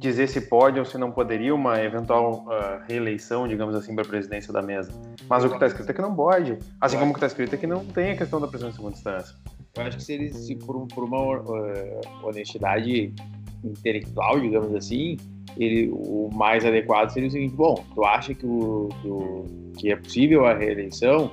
dizer 0.02 0.28
se 0.28 0.40
pode 0.40 0.78
ou 0.78 0.84
se 0.84 0.98
não 0.98 1.10
poderia 1.10 1.54
uma 1.54 1.80
eventual 1.80 2.44
uh, 2.46 2.84
reeleição, 2.88 3.46
digamos 3.46 3.74
assim, 3.74 3.94
para 3.94 4.04
a 4.04 4.08
presidência 4.08 4.52
da 4.52 4.60
mesa. 4.60 4.92
Mas 5.28 5.44
o 5.44 5.48
que 5.48 5.54
está 5.54 5.66
escrito 5.66 5.90
é 5.90 5.94
que 5.94 6.02
não 6.02 6.14
pode. 6.14 6.58
Assim 6.80 6.98
como 6.98 7.12
o 7.12 7.14
que 7.14 7.18
está 7.18 7.28
escrito 7.28 7.54
é 7.54 7.58
que 7.58 7.66
não 7.66 7.84
tem 7.84 8.10
a 8.10 8.16
questão 8.16 8.40
da 8.40 8.48
prisão 8.48 8.68
em 8.68 8.72
segunda 8.72 8.96
instância. 8.96 9.34
Eu 9.76 9.84
acho 9.84 9.96
que 9.96 10.02
se 10.02 10.12
ele, 10.12 10.32
se 10.32 10.56
por, 10.56 10.86
por 10.88 11.04
uma 11.04 11.40
uh, 11.40 12.00
honestidade 12.24 13.14
intelectual, 13.64 14.40
digamos 14.40 14.74
assim, 14.74 15.16
ele, 15.56 15.88
o 15.92 16.28
mais 16.32 16.64
adequado 16.64 17.10
seria 17.10 17.28
o 17.28 17.32
seguinte: 17.32 17.54
bom, 17.54 17.82
tu 17.94 18.04
acha 18.04 18.34
que, 18.34 18.44
o, 18.44 18.88
do, 19.02 19.44
que 19.78 19.92
é 19.92 19.96
possível 19.96 20.44
a 20.44 20.54
reeleição? 20.54 21.30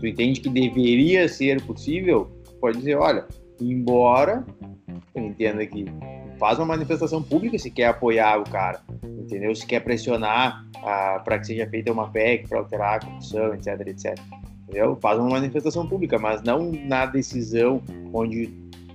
Tu 0.00 0.06
entende 0.06 0.40
que 0.40 0.48
deveria 0.48 1.28
ser 1.28 1.60
possível? 1.62 2.30
Pode 2.60 2.78
dizer, 2.78 2.96
olha, 2.96 3.26
embora 3.60 4.46
eu 5.14 5.26
entenda 5.26 5.66
que 5.66 5.84
faz 6.44 6.58
uma 6.58 6.66
manifestação 6.66 7.22
pública 7.22 7.58
se 7.58 7.70
quer 7.70 7.86
apoiar 7.86 8.38
o 8.38 8.44
cara, 8.44 8.82
entendeu? 9.02 9.54
Se 9.54 9.66
quer 9.66 9.80
pressionar 9.80 10.62
ah, 10.82 11.18
para 11.24 11.38
que 11.38 11.46
seja 11.46 11.66
feita 11.66 11.90
uma 11.90 12.10
PEC 12.10 12.46
para 12.46 12.58
alterar 12.58 12.96
a 12.96 13.00
Constituição, 13.00 13.54
etc, 13.54 13.88
etc. 13.88 14.18
Entendeu? 14.64 14.94
Faz 15.00 15.18
uma 15.18 15.30
manifestação 15.30 15.86
pública, 15.86 16.18
mas 16.18 16.42
não 16.42 16.70
na 16.70 17.06
decisão 17.06 17.80
onde 18.12 18.52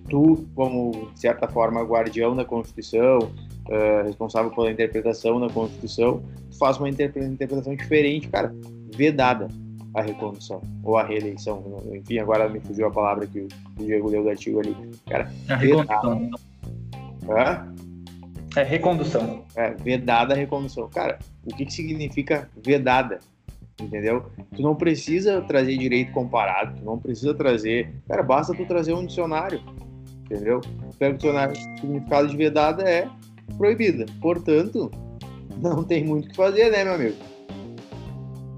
tu, 0.07 0.47
como 0.53 1.09
de 1.11 1.21
certa 1.21 1.47
forma 1.47 1.81
guardião 1.81 2.35
da 2.35 2.45
Constituição, 2.45 3.17
uh, 3.17 4.05
responsável 4.05 4.51
pela 4.51 4.69
interpretação 4.69 5.39
da 5.39 5.49
Constituição, 5.49 6.21
tu 6.51 6.57
faz 6.59 6.77
uma 6.77 6.87
interpretação 6.87 7.75
diferente, 7.75 8.27
cara, 8.27 8.53
vedada 8.95 9.47
a 9.95 10.03
recondução 10.03 10.61
ou 10.83 10.97
a 10.97 11.03
reeleição, 11.03 11.63
enfim, 11.95 12.19
agora 12.19 12.47
me 12.47 12.59
fugiu 12.59 12.85
a 12.85 12.91
palavra 12.91 13.25
que 13.25 13.39
o 13.39 13.47
Diego 13.79 14.07
leu 14.07 14.21
do 14.21 14.29
artigo 14.29 14.59
ali, 14.59 14.75
cara, 15.07 15.33
a 15.49 15.55
recondução. 15.55 16.29
É? 17.37 18.59
É 18.61 18.63
recondução. 18.63 19.45
É, 19.55 19.71
vedada 19.71 20.33
a 20.33 20.37
recondução. 20.37 20.89
Cara, 20.89 21.19
o 21.45 21.55
que, 21.55 21.65
que 21.65 21.73
significa 21.73 22.49
vedada? 22.63 23.19
Entendeu? 23.79 24.25
Tu 24.55 24.61
não 24.61 24.75
precisa 24.75 25.41
trazer 25.41 25.77
direito 25.77 26.11
comparado, 26.11 26.75
tu 26.79 26.83
não 26.83 26.97
precisa 26.97 27.33
trazer. 27.33 27.93
Cara, 28.07 28.23
basta 28.23 28.53
tu 28.53 28.65
trazer 28.65 28.93
um 28.93 29.05
dicionário. 29.05 29.61
Entendeu? 30.25 30.61
Pega 30.97 31.13
o 31.13 31.17
dicionário, 31.17 31.53
o 31.53 31.79
significado 31.79 32.27
de 32.27 32.37
vedada 32.37 32.83
é 32.83 33.07
proibida. 33.57 34.05
Portanto, 34.21 34.91
não 35.61 35.83
tem 35.83 36.03
muito 36.03 36.25
o 36.25 36.29
que 36.29 36.35
fazer, 36.35 36.71
né, 36.71 36.83
meu 36.83 36.93
amigo? 36.95 37.15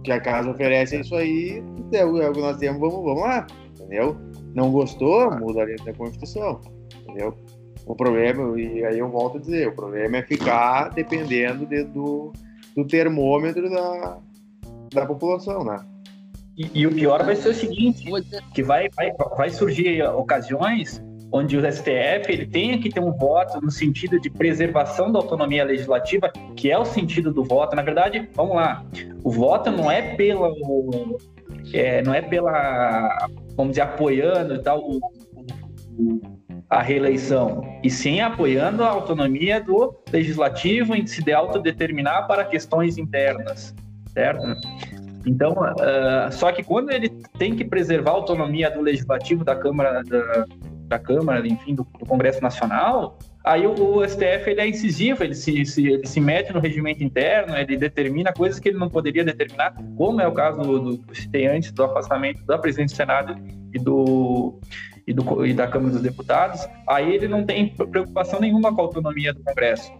Que 0.03 0.11
a 0.11 0.19
casa 0.19 0.49
oferece 0.49 0.99
isso 0.99 1.15
aí, 1.15 1.63
é 1.93 2.03
o 2.03 2.33
que 2.33 2.41
nós 2.41 2.57
temos, 2.57 2.79
vamos, 2.79 3.03
vamos 3.03 3.21
lá. 3.21 3.47
Entendeu? 3.75 4.17
Não 4.53 4.71
gostou, 4.71 5.31
muda 5.37 5.61
a 5.61 5.65
letra 5.65 5.85
da 5.85 5.93
Constituição. 5.93 6.59
Entendeu? 7.03 7.37
O 7.85 7.95
problema, 7.95 8.59
e 8.59 8.85
aí 8.85 8.99
eu 8.99 9.09
volto 9.09 9.37
a 9.37 9.41
dizer, 9.41 9.67
o 9.67 9.75
problema 9.75 10.17
é 10.17 10.21
ficar 10.21 10.89
dependendo 10.89 11.65
de, 11.65 11.83
do, 11.83 12.31
do 12.75 12.85
termômetro 12.85 13.69
da, 13.69 14.19
da 14.93 15.05
população, 15.05 15.63
né? 15.63 15.79
E, 16.57 16.81
e, 16.81 16.87
o 16.87 16.93
pior 16.93 17.23
vai 17.23 17.35
ser 17.35 17.49
o 17.49 17.53
seguinte, 17.53 18.05
que 18.53 18.61
vai, 18.61 18.89
vai, 18.89 19.11
vai 19.37 19.49
surgir 19.49 20.03
ocasiões 20.03 21.01
onde 21.31 21.57
o 21.57 21.71
STF 21.71 22.29
ele 22.29 22.45
tenha 22.45 22.77
que 22.77 22.89
ter 22.89 22.99
um 22.99 23.13
voto 23.13 23.61
no 23.61 23.71
sentido 23.71 24.19
de 24.19 24.29
preservação 24.29 25.11
da 25.11 25.19
autonomia 25.19 25.63
legislativa, 25.63 26.29
que 26.55 26.69
é 26.69 26.77
o 26.77 26.83
sentido 26.83 27.33
do 27.33 27.43
voto. 27.43 27.75
Na 27.75 27.81
verdade, 27.81 28.29
vamos 28.35 28.55
lá, 28.55 28.85
o 29.23 29.31
voto 29.31 29.71
não 29.71 29.89
é 29.89 30.15
pela, 30.15 30.51
é, 31.73 32.01
não 32.03 32.13
é 32.13 32.21
pela, 32.21 33.27
vamos 33.55 33.71
dizer, 33.71 33.81
apoiando 33.81 34.55
e 34.55 34.59
tal 34.59 34.79
o, 34.81 34.99
o, 35.97 36.21
a 36.71 36.81
reeleição, 36.81 37.67
e 37.83 37.89
sim 37.89 38.21
apoiando 38.21 38.81
a 38.81 38.87
autonomia 38.87 39.59
do 39.59 39.93
legislativo 40.09 40.95
em 40.95 41.05
se 41.05 41.21
de 41.21 41.33
autodeterminar 41.33 42.25
para 42.27 42.45
questões 42.45 42.97
internas, 42.97 43.75
certo? 44.13 44.55
Então, 45.25 45.51
uh, 45.51 46.31
só 46.31 46.49
que 46.53 46.63
quando 46.63 46.91
ele 46.91 47.09
tem 47.37 47.57
que 47.57 47.65
preservar 47.65 48.11
a 48.11 48.13
autonomia 48.13 48.71
do 48.71 48.79
legislativo 48.79 49.43
da 49.43 49.53
Câmara, 49.53 50.01
da, 50.01 50.45
da 50.87 50.97
Câmara, 50.97 51.45
enfim, 51.45 51.75
do, 51.75 51.85
do, 51.99 52.05
Congresso 52.05 52.41
Nacional, 52.41 53.19
aí 53.43 53.67
o, 53.67 53.73
o, 53.73 54.07
STF 54.07 54.49
ele 54.49 54.61
é 54.61 54.67
incisivo, 54.69 55.25
ele 55.25 55.35
se, 55.35 55.65
se, 55.65 55.85
ele 55.85 56.07
se 56.07 56.21
mete 56.21 56.53
no 56.53 56.61
regimento 56.61 57.03
interno, 57.03 57.53
ele 57.57 57.75
determina 57.75 58.31
coisas 58.31 58.61
que 58.61 58.69
ele 58.69 58.77
não 58.77 58.89
poderia 58.89 59.25
determinar, 59.25 59.75
como 59.97 60.21
é 60.21 60.27
o 60.27 60.31
caso 60.31 60.61
do, 60.61 60.95
do 60.95 61.15
citei 61.15 61.47
antes, 61.47 61.69
do 61.73 61.83
afastamento 61.83 62.45
da 62.45 62.57
presidente 62.57 62.91
do 62.91 62.95
Senado 62.95 63.35
e 63.73 63.77
do 63.77 64.57
e, 65.05 65.13
do, 65.13 65.45
e 65.45 65.53
da 65.53 65.67
Câmara 65.67 65.93
dos 65.93 66.01
Deputados, 66.01 66.67
aí 66.87 67.13
ele 67.13 67.27
não 67.27 67.43
tem 67.43 67.69
preocupação 67.69 68.39
nenhuma 68.39 68.73
com 68.73 68.81
a 68.81 68.83
autonomia 68.85 69.33
do 69.33 69.43
Congresso. 69.43 69.91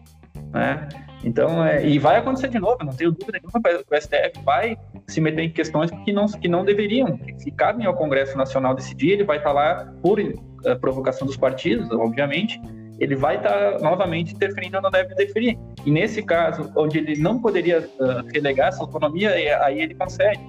Né? 0.54 0.88
Então, 1.24 1.64
é, 1.64 1.86
e 1.86 2.00
vai 2.00 2.18
acontecer 2.18 2.50
de 2.50 2.60
novo, 2.60 2.84
não 2.84 2.94
tenho 2.94 3.12
dúvida 3.12 3.40
nenhuma 3.40 3.84
o 3.90 3.96
STF 3.96 4.44
vai 4.44 4.78
se 5.08 5.22
meter 5.22 5.44
em 5.44 5.50
questões 5.50 5.92
que 6.04 6.12
não, 6.12 6.26
que 6.26 6.48
não 6.48 6.66
deveriam, 6.66 7.18
que 7.18 7.52
cabem 7.52 7.86
ao 7.86 7.94
Congresso 7.94 8.36
Nacional 8.38 8.74
decidir, 8.74 9.12
ele 9.12 9.24
vai 9.24 9.38
estar 9.38 9.52
lá 9.52 9.94
por 10.02 10.20
uh, 10.20 10.36
provocação 10.80 11.28
dos 11.28 11.38
partidos, 11.38 11.90
obviamente, 11.92 12.60
ele 13.00 13.16
vai 13.16 13.38
estar 13.38 13.80
novamente 13.80 14.34
interferindo 14.34 14.78
ou 14.78 14.84
não 14.84 14.92
deve 14.92 15.14
interferir. 15.14 15.58
E 15.86 15.92
nesse 15.92 16.22
caso, 16.22 16.72
onde 16.76 17.00
ele 17.00 17.20
não 17.20 17.40
poderia 17.40 17.80
uh, 17.80 18.28
relegar 18.32 18.70
essa 18.70 18.82
autonomia, 18.82 19.32
aí 19.64 19.82
ele 19.82 19.96
consegue 19.96 20.40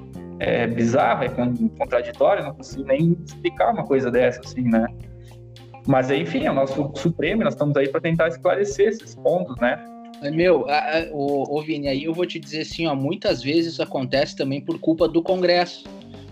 é 0.43 0.67
bizarro, 0.67 1.23
é 1.23 1.29
contraditório, 1.79 2.45
não 2.45 2.55
consigo 2.55 2.83
nem 2.83 3.17
explicar 3.25 3.73
uma 3.73 3.85
coisa 3.85 4.11
dessa, 4.11 4.41
assim, 4.41 4.63
né? 4.63 4.87
Mas, 5.87 6.11
enfim, 6.11 6.47
é 6.47 6.51
o 6.51 6.55
nosso 6.55 6.93
Supremo, 6.97 7.45
nós 7.45 7.55
estamos 7.55 7.77
aí 7.77 7.89
para 7.89 8.01
tentar 8.01 8.27
esclarecer 8.27 8.89
esses 8.89 9.15
pontos, 9.15 9.57
né? 9.61 9.85
Meu, 10.33 10.69
a, 10.69 10.79
a, 10.79 11.09
o, 11.13 11.59
o 11.59 11.63
Vini, 11.63 11.89
aí 11.89 12.05
eu 12.05 12.13
vou 12.13 12.27
te 12.27 12.41
dizer 12.41 12.63
assim, 12.63 12.87
ó, 12.87 12.95
muitas 12.95 13.43
vezes 13.43 13.75
isso 13.75 13.83
acontece 13.83 14.37
também 14.37 14.61
por 14.61 14.81
culpa 14.81 15.09
do 15.09 15.23
Congresso, 15.23 15.85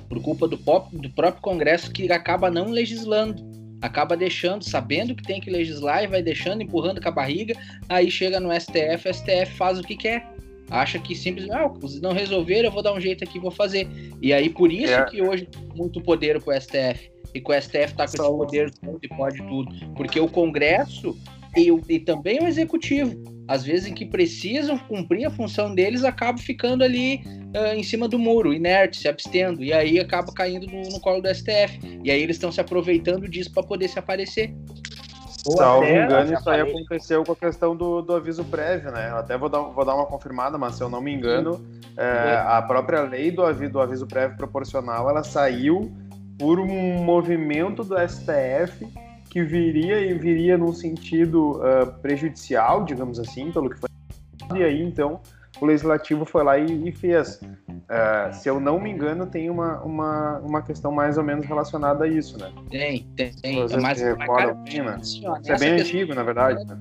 por 0.08 0.20
culpa 0.20 0.48
do, 0.48 0.58
pop, 0.58 0.96
do 0.96 1.10
próprio 1.10 1.42
Congresso 1.42 1.92
que 1.92 2.10
acaba 2.12 2.50
não 2.50 2.66
legislando, 2.66 3.44
acaba 3.80 4.16
deixando, 4.16 4.64
sabendo 4.64 5.14
que 5.14 5.22
tem 5.22 5.40
que 5.40 5.50
legislar 5.50 6.02
e 6.02 6.08
vai 6.08 6.22
deixando, 6.22 6.62
empurrando 6.62 7.00
com 7.00 7.08
a 7.08 7.12
barriga, 7.12 7.54
aí 7.88 8.10
chega 8.10 8.40
no 8.40 8.52
STF, 8.52 9.08
o 9.08 9.14
STF 9.14 9.56
faz 9.56 9.78
o 9.78 9.82
que 9.82 9.96
quer 9.96 10.26
acha 10.70 10.98
que 10.98 11.14
simplesmente, 11.14 11.56
ah, 11.56 11.66
vocês 11.66 12.00
não 12.00 12.12
resolveram, 12.12 12.68
eu 12.68 12.72
vou 12.72 12.82
dar 12.82 12.94
um 12.94 13.00
jeito 13.00 13.24
aqui, 13.24 13.38
vou 13.38 13.50
fazer. 13.50 13.88
E 14.22 14.32
aí, 14.32 14.48
por 14.48 14.72
isso 14.72 14.92
é. 14.92 15.04
que 15.04 15.20
hoje 15.20 15.48
muito 15.74 16.00
poder 16.00 16.40
com 16.40 16.50
o 16.50 16.60
STF. 16.60 17.10
E 17.34 17.40
que 17.40 17.52
o 17.52 17.60
STF 17.60 17.94
tá 17.94 18.06
com 18.06 18.16
Só 18.16 18.28
esse 18.28 18.36
poder 18.36 18.70
tudo 18.70 18.98
e 19.02 19.08
pode 19.08 19.38
tudo. 19.38 19.72
Porque 19.94 20.18
o 20.18 20.28
Congresso 20.28 21.16
e, 21.56 21.70
o, 21.72 21.82
e 21.88 21.98
também 21.98 22.40
o 22.40 22.46
Executivo, 22.46 23.20
às 23.48 23.64
vezes 23.64 23.86
em 23.86 23.94
que 23.94 24.04
precisam 24.04 24.78
cumprir 24.78 25.24
a 25.24 25.30
função 25.30 25.74
deles, 25.74 26.04
acabam 26.04 26.38
ficando 26.38 26.84
ali 26.84 27.22
uh, 27.56 27.74
em 27.74 27.82
cima 27.82 28.06
do 28.06 28.18
muro, 28.18 28.52
inerte, 28.52 28.98
se 28.98 29.08
abstendo. 29.08 29.62
E 29.62 29.72
aí 29.72 29.98
acaba 29.98 30.32
caindo 30.32 30.66
no, 30.66 30.82
no 30.82 31.00
colo 31.00 31.20
do 31.20 31.34
STF. 31.34 31.80
E 32.04 32.10
aí 32.10 32.22
eles 32.22 32.36
estão 32.36 32.52
se 32.52 32.60
aproveitando 32.60 33.28
disso 33.28 33.50
para 33.52 33.64
poder 33.64 33.88
se 33.88 33.98
aparecer. 33.98 34.54
Salvo 35.56 35.86
engano, 35.86 36.32
isso 36.34 36.50
aí 36.50 36.60
aconteceu 36.60 37.24
com 37.24 37.32
a 37.32 37.36
questão 37.36 37.74
do, 37.74 38.02
do 38.02 38.14
aviso 38.14 38.44
prévio, 38.44 38.90
né? 38.90 39.10
Eu 39.10 39.16
até 39.16 39.38
vou 39.38 39.48
dar, 39.48 39.60
vou 39.60 39.84
dar 39.84 39.94
uma 39.94 40.06
confirmada, 40.06 40.58
mas 40.58 40.74
se 40.74 40.82
eu 40.82 40.88
não 40.88 41.00
me 41.00 41.12
engano, 41.12 41.64
é, 41.96 42.42
a 42.46 42.60
própria 42.62 43.02
lei 43.02 43.30
do 43.30 43.42
aviso, 43.42 43.72
do 43.72 43.80
aviso 43.80 44.06
prévio 44.06 44.36
proporcional, 44.36 45.08
ela 45.08 45.22
saiu 45.22 45.90
por 46.38 46.58
um 46.58 47.02
movimento 47.02 47.84
do 47.84 47.96
STF 47.96 48.86
que 49.30 49.42
viria 49.42 50.00
e 50.00 50.14
viria 50.14 50.58
num 50.58 50.72
sentido 50.72 51.60
uh, 51.60 51.86
prejudicial, 52.02 52.84
digamos 52.84 53.18
assim, 53.18 53.52
pelo 53.52 53.70
que 53.70 53.78
foi. 53.78 53.88
E 54.56 54.64
aí, 54.64 54.82
então, 54.82 55.20
o 55.60 55.66
legislativo 55.66 56.24
foi 56.24 56.42
lá 56.42 56.58
e, 56.58 56.88
e 56.88 56.92
fez. 56.92 57.40
Uh, 57.68 58.32
se 58.32 58.48
eu 58.48 58.58
não 58.58 58.80
me 58.80 58.90
engano, 58.90 59.26
tem 59.26 59.50
uma, 59.50 59.80
uma, 59.82 60.38
uma 60.38 60.62
questão 60.62 60.90
mais 60.90 61.18
ou 61.18 61.24
menos 61.24 61.44
relacionada 61.44 62.04
a 62.04 62.08
isso, 62.08 62.38
né? 62.38 62.50
Tem, 62.70 63.06
tem. 63.16 63.32
tem. 63.34 63.56
Vocês 63.56 63.82
Mas, 63.82 64.00
recordam 64.00 64.62
bem, 64.64 64.82
né? 64.82 64.98
Isso 65.00 65.26
é 65.26 65.58
bem 65.58 65.76
questão, 65.76 65.78
antigo, 65.78 66.14
na 66.14 66.22
verdade. 66.22 66.64
Né? 66.64 66.78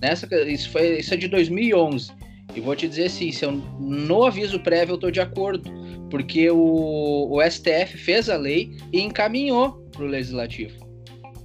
Nessa, 0.00 0.26
isso, 0.42 0.70
foi, 0.70 0.98
isso 0.98 1.14
é 1.14 1.16
de 1.16 1.28
2011. 1.28 2.12
E 2.54 2.60
vou 2.60 2.74
te 2.74 2.88
dizer 2.88 3.06
assim, 3.06 3.30
se 3.30 3.44
eu, 3.44 3.52
no 3.52 4.24
aviso 4.24 4.60
prévio 4.60 4.92
eu 4.92 4.96
estou 4.96 5.10
de 5.10 5.20
acordo, 5.20 5.70
porque 6.10 6.50
o, 6.50 7.28
o 7.30 7.42
STF 7.42 7.96
fez 7.96 8.28
a 8.28 8.36
lei 8.36 8.76
e 8.92 9.00
encaminhou 9.00 9.72
para 9.92 10.04
o 10.04 10.06
Legislativo. 10.06 10.86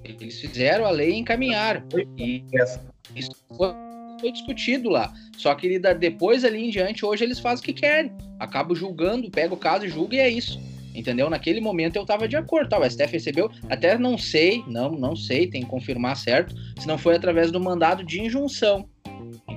Eles 0.03 0.39
fizeram 0.39 0.85
a 0.85 0.91
lei 0.91 1.11
e 1.11 1.19
encaminharam. 1.19 1.83
E 2.17 2.43
isso 3.15 3.31
foi 3.55 3.73
foi 4.23 4.31
discutido 4.31 4.89
lá. 4.89 5.13
Só 5.37 5.53
que 5.53 5.77
depois 5.77 6.45
ali 6.45 6.65
em 6.65 6.69
diante, 6.69 7.05
hoje 7.05 7.25
eles 7.25 7.39
fazem 7.39 7.61
o 7.61 7.65
que 7.65 7.73
querem. 7.73 8.11
Acabo 8.39 8.73
julgando, 8.73 9.29
pega 9.29 9.53
o 9.53 9.57
caso 9.57 9.85
e 9.85 9.89
julga 9.89 10.15
e 10.15 10.19
é 10.19 10.29
isso. 10.29 10.61
Entendeu? 10.95 11.29
Naquele 11.29 11.59
momento 11.59 11.97
eu 11.97 12.05
tava 12.05 12.27
de 12.27 12.37
acordo, 12.37 12.69
tá? 12.69 12.79
O 12.79 12.89
STF 12.89 13.11
recebeu, 13.11 13.49
até 13.69 13.97
não 13.97 14.17
sei, 14.17 14.63
não, 14.67 14.91
não 14.91 15.15
sei, 15.15 15.47
tem 15.47 15.63
que 15.63 15.67
confirmar 15.67 16.15
certo, 16.15 16.55
se 16.79 16.87
não 16.87 16.97
foi 16.97 17.15
através 17.15 17.51
do 17.51 17.59
mandado 17.59 18.03
de 18.03 18.21
injunção. 18.21 18.87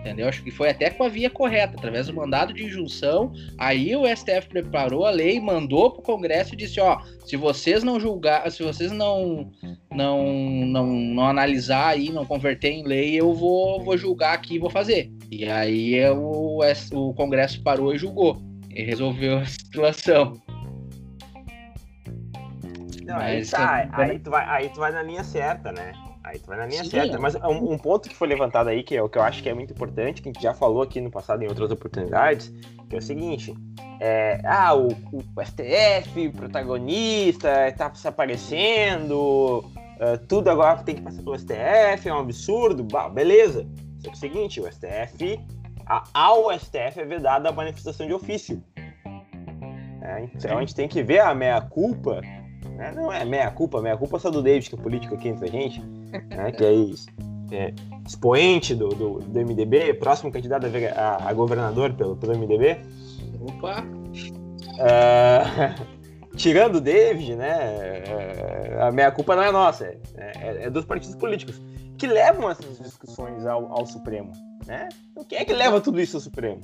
Entendeu? 0.07 0.29
Acho 0.29 0.45
que 0.45 0.53
foi 0.53 0.71
até 0.71 0.89
com 0.89 1.03
a 1.03 1.09
via 1.09 1.29
correta, 1.29 1.75
através 1.77 2.07
do 2.07 2.15
mandado 2.15 2.53
de 2.53 2.63
injunção. 2.63 3.33
Aí 3.59 3.97
o 3.97 4.07
STF 4.07 4.49
preparou 4.49 5.05
a 5.05 5.11
lei, 5.11 5.41
mandou 5.41 5.91
pro 5.91 6.01
Congresso 6.01 6.55
e 6.55 6.57
disse: 6.57 6.81
ó, 6.81 7.01
se 7.25 7.37
vocês 7.37 7.83
não 7.83 7.99
julgar, 7.99 8.49
se 8.53 8.63
vocês 8.63 8.93
não 8.93 9.51
não 9.91 10.25
não, 10.65 10.87
não 10.87 11.27
analisar 11.27 11.89
aí, 11.89 12.11
não 12.11 12.25
converter 12.25 12.71
em 12.71 12.85
lei, 12.85 13.21
eu 13.21 13.35
vou, 13.35 13.83
vou 13.83 13.99
julgar 13.99 14.35
aqui 14.35 14.55
e 14.55 14.59
vou 14.61 14.71
fazer. 14.71 15.11
E 15.29 15.45
aí 15.45 15.99
o, 16.11 16.61
o 16.93 17.15
Congresso 17.15 17.61
parou 17.61 17.93
e 17.93 17.99
julgou 17.99 18.41
e 18.71 18.85
resolveu 18.85 19.39
a 19.39 19.45
situação. 19.45 20.41
Não, 23.05 23.17
aí, 23.17 23.45
tá, 23.45 23.89
aí, 23.93 24.19
tu 24.21 24.31
vai, 24.31 24.45
aí 24.47 24.69
tu 24.69 24.79
vai 24.79 24.93
na 24.93 25.03
linha 25.03 25.25
certa, 25.25 25.73
né? 25.73 25.93
Aí 26.27 26.41
tu 26.41 26.49
vai 26.49 26.59
na 26.59 26.67
linha 26.67 26.83
Sim, 26.83 26.91
certa. 26.91 27.21
Mas 27.21 27.37
um, 27.37 27.73
um, 27.73 27.79
ponto 27.79 28.09
que 28.09 28.15
foi 28.15 28.27
levantado 28.27 28.69
aí, 28.69 28.83
que 28.83 28.97
é 28.97 29.03
o 29.03 29.09
que 29.09 29.17
eu 29.17 29.23
acho 29.23 29.41
que 29.41 29.49
é 29.49 29.55
muito 29.55 29.73
importante, 29.73 30.21
que 30.21 30.29
a 30.29 30.33
gente 30.33 30.43
já 30.43 30.53
falou 30.53 30.83
aqui 30.83 31.01
no 31.01 31.09
passado 31.09 31.41
em 31.45 31.47
outras 31.47 31.71
oportunidades, 31.71 32.53
que 32.91 32.97
é 32.97 32.99
o 32.99 33.03
seguinte. 33.03 33.55
É, 34.01 34.41
ah, 34.45 34.75
o, 34.75 34.89
o 34.89 35.45
STF, 35.45 36.31
protagonista, 36.31 37.73
tá 37.79 37.95
se 37.95 38.09
aparecendo, 38.09 39.61
uh, 39.61 40.19
tudo 40.27 40.51
agora 40.51 40.83
tem 40.83 40.97
que 40.97 41.03
passar 41.03 41.23
pelo 41.23 41.39
STF, 41.39 42.09
é 42.09 42.13
um 42.13 42.19
absurdo, 42.19 42.83
bah, 42.83 43.09
beleza. 43.09 43.65
Só 44.01 44.09
que 44.09 44.09
é 44.09 44.13
o 44.13 44.17
seguinte, 44.17 44.61
o 44.61 44.71
STF, 44.71 45.41
a, 45.87 46.03
ao 46.13 46.53
STF 46.59 47.01
é 47.01 47.05
vedada 47.05 47.51
a 47.51 47.53
manifestação 47.53 48.05
de 48.05 48.13
ofício. 48.13 48.61
É, 50.03 50.25
então 50.25 50.59
a 50.59 50.61
gente 50.61 50.75
tem 50.75 50.89
que 50.89 51.05
ver 51.05 51.21
a 51.21 51.33
meia-culpa 51.33 52.21
né? 52.77 52.93
Não 52.95 53.11
é 53.13 53.25
meia 53.25 53.51
culpa, 53.51 53.81
meia 53.81 53.97
culpa 53.97 54.19
só 54.19 54.31
do 54.31 54.43
David, 54.43 54.69
que 54.69 54.77
é 54.77 54.79
político 54.79 55.15
aqui 55.15 55.29
entre 55.29 55.49
a 55.49 55.51
gente, 55.51 55.83
né? 56.31 56.53
que 56.53 56.65
é, 56.65 56.73
isso, 56.73 57.07
é 57.51 57.73
expoente 58.07 58.75
do, 58.75 58.89
do, 58.89 59.19
do, 59.21 59.41
MDB, 59.41 59.95
próximo 59.95 60.31
candidato 60.31 60.67
a, 60.67 61.01
a, 61.01 61.31
a 61.31 61.33
governador 61.33 61.93
pelo, 61.95 62.17
pelo 62.17 62.37
MDB. 62.39 62.79
Opa! 63.41 63.85
Uh, 64.75 65.97
tirando 66.37 66.77
o 66.77 66.81
David, 66.81 67.35
né? 67.35 67.57
É, 68.07 68.79
a 68.81 68.93
meia 68.93 69.11
culpa 69.11 69.35
não 69.35 69.43
é 69.43 69.51
nossa, 69.51 69.87
é, 69.87 69.99
é, 70.17 70.65
é, 70.65 70.71
dos 70.71 70.85
partidos 70.85 71.17
políticos 71.17 71.61
que 71.99 72.07
levam 72.07 72.51
essas 72.51 72.79
discussões 72.79 73.47
ao, 73.47 73.73
ao 73.73 73.87
Supremo, 73.87 74.33
né? 74.67 74.89
Então, 75.11 75.25
quem 75.25 75.39
é 75.39 75.45
que 75.45 75.53
leva 75.53 75.81
tudo 75.81 76.01
isso 76.01 76.17
ao 76.17 76.21
Supremo? 76.21 76.61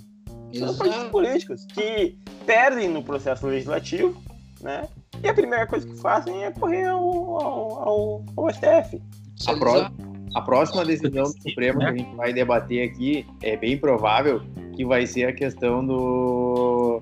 São 0.52 0.68
os 0.68 0.76
partidos 0.76 1.08
políticos 1.08 1.64
que 1.64 2.18
perdem 2.44 2.88
no 2.88 3.02
processo 3.02 3.46
legislativo, 3.46 4.22
né? 4.60 4.86
E 5.22 5.28
a 5.28 5.32
primeira 5.34 5.66
coisa 5.66 5.86
que 5.86 5.96
fazem 5.96 6.44
é 6.44 6.50
correr 6.50 6.84
ao, 6.84 7.00
ao, 7.40 8.24
ao, 8.36 8.50
STF. 8.50 9.00
A, 9.46 9.56
pró 9.56 9.90
a 10.34 10.40
próxima 10.40 10.84
decisão 10.84 11.24
do 11.24 11.42
Supremo 11.42 11.80
que 11.80 11.84
a 11.84 11.96
gente 11.96 12.14
vai 12.16 12.32
debater 12.32 12.88
aqui 12.88 13.26
é 13.42 13.56
bem 13.56 13.76
provável 13.76 14.42
que 14.74 14.84
vai 14.84 15.06
ser 15.06 15.26
a 15.26 15.32
questão 15.32 15.84
do, 15.84 17.00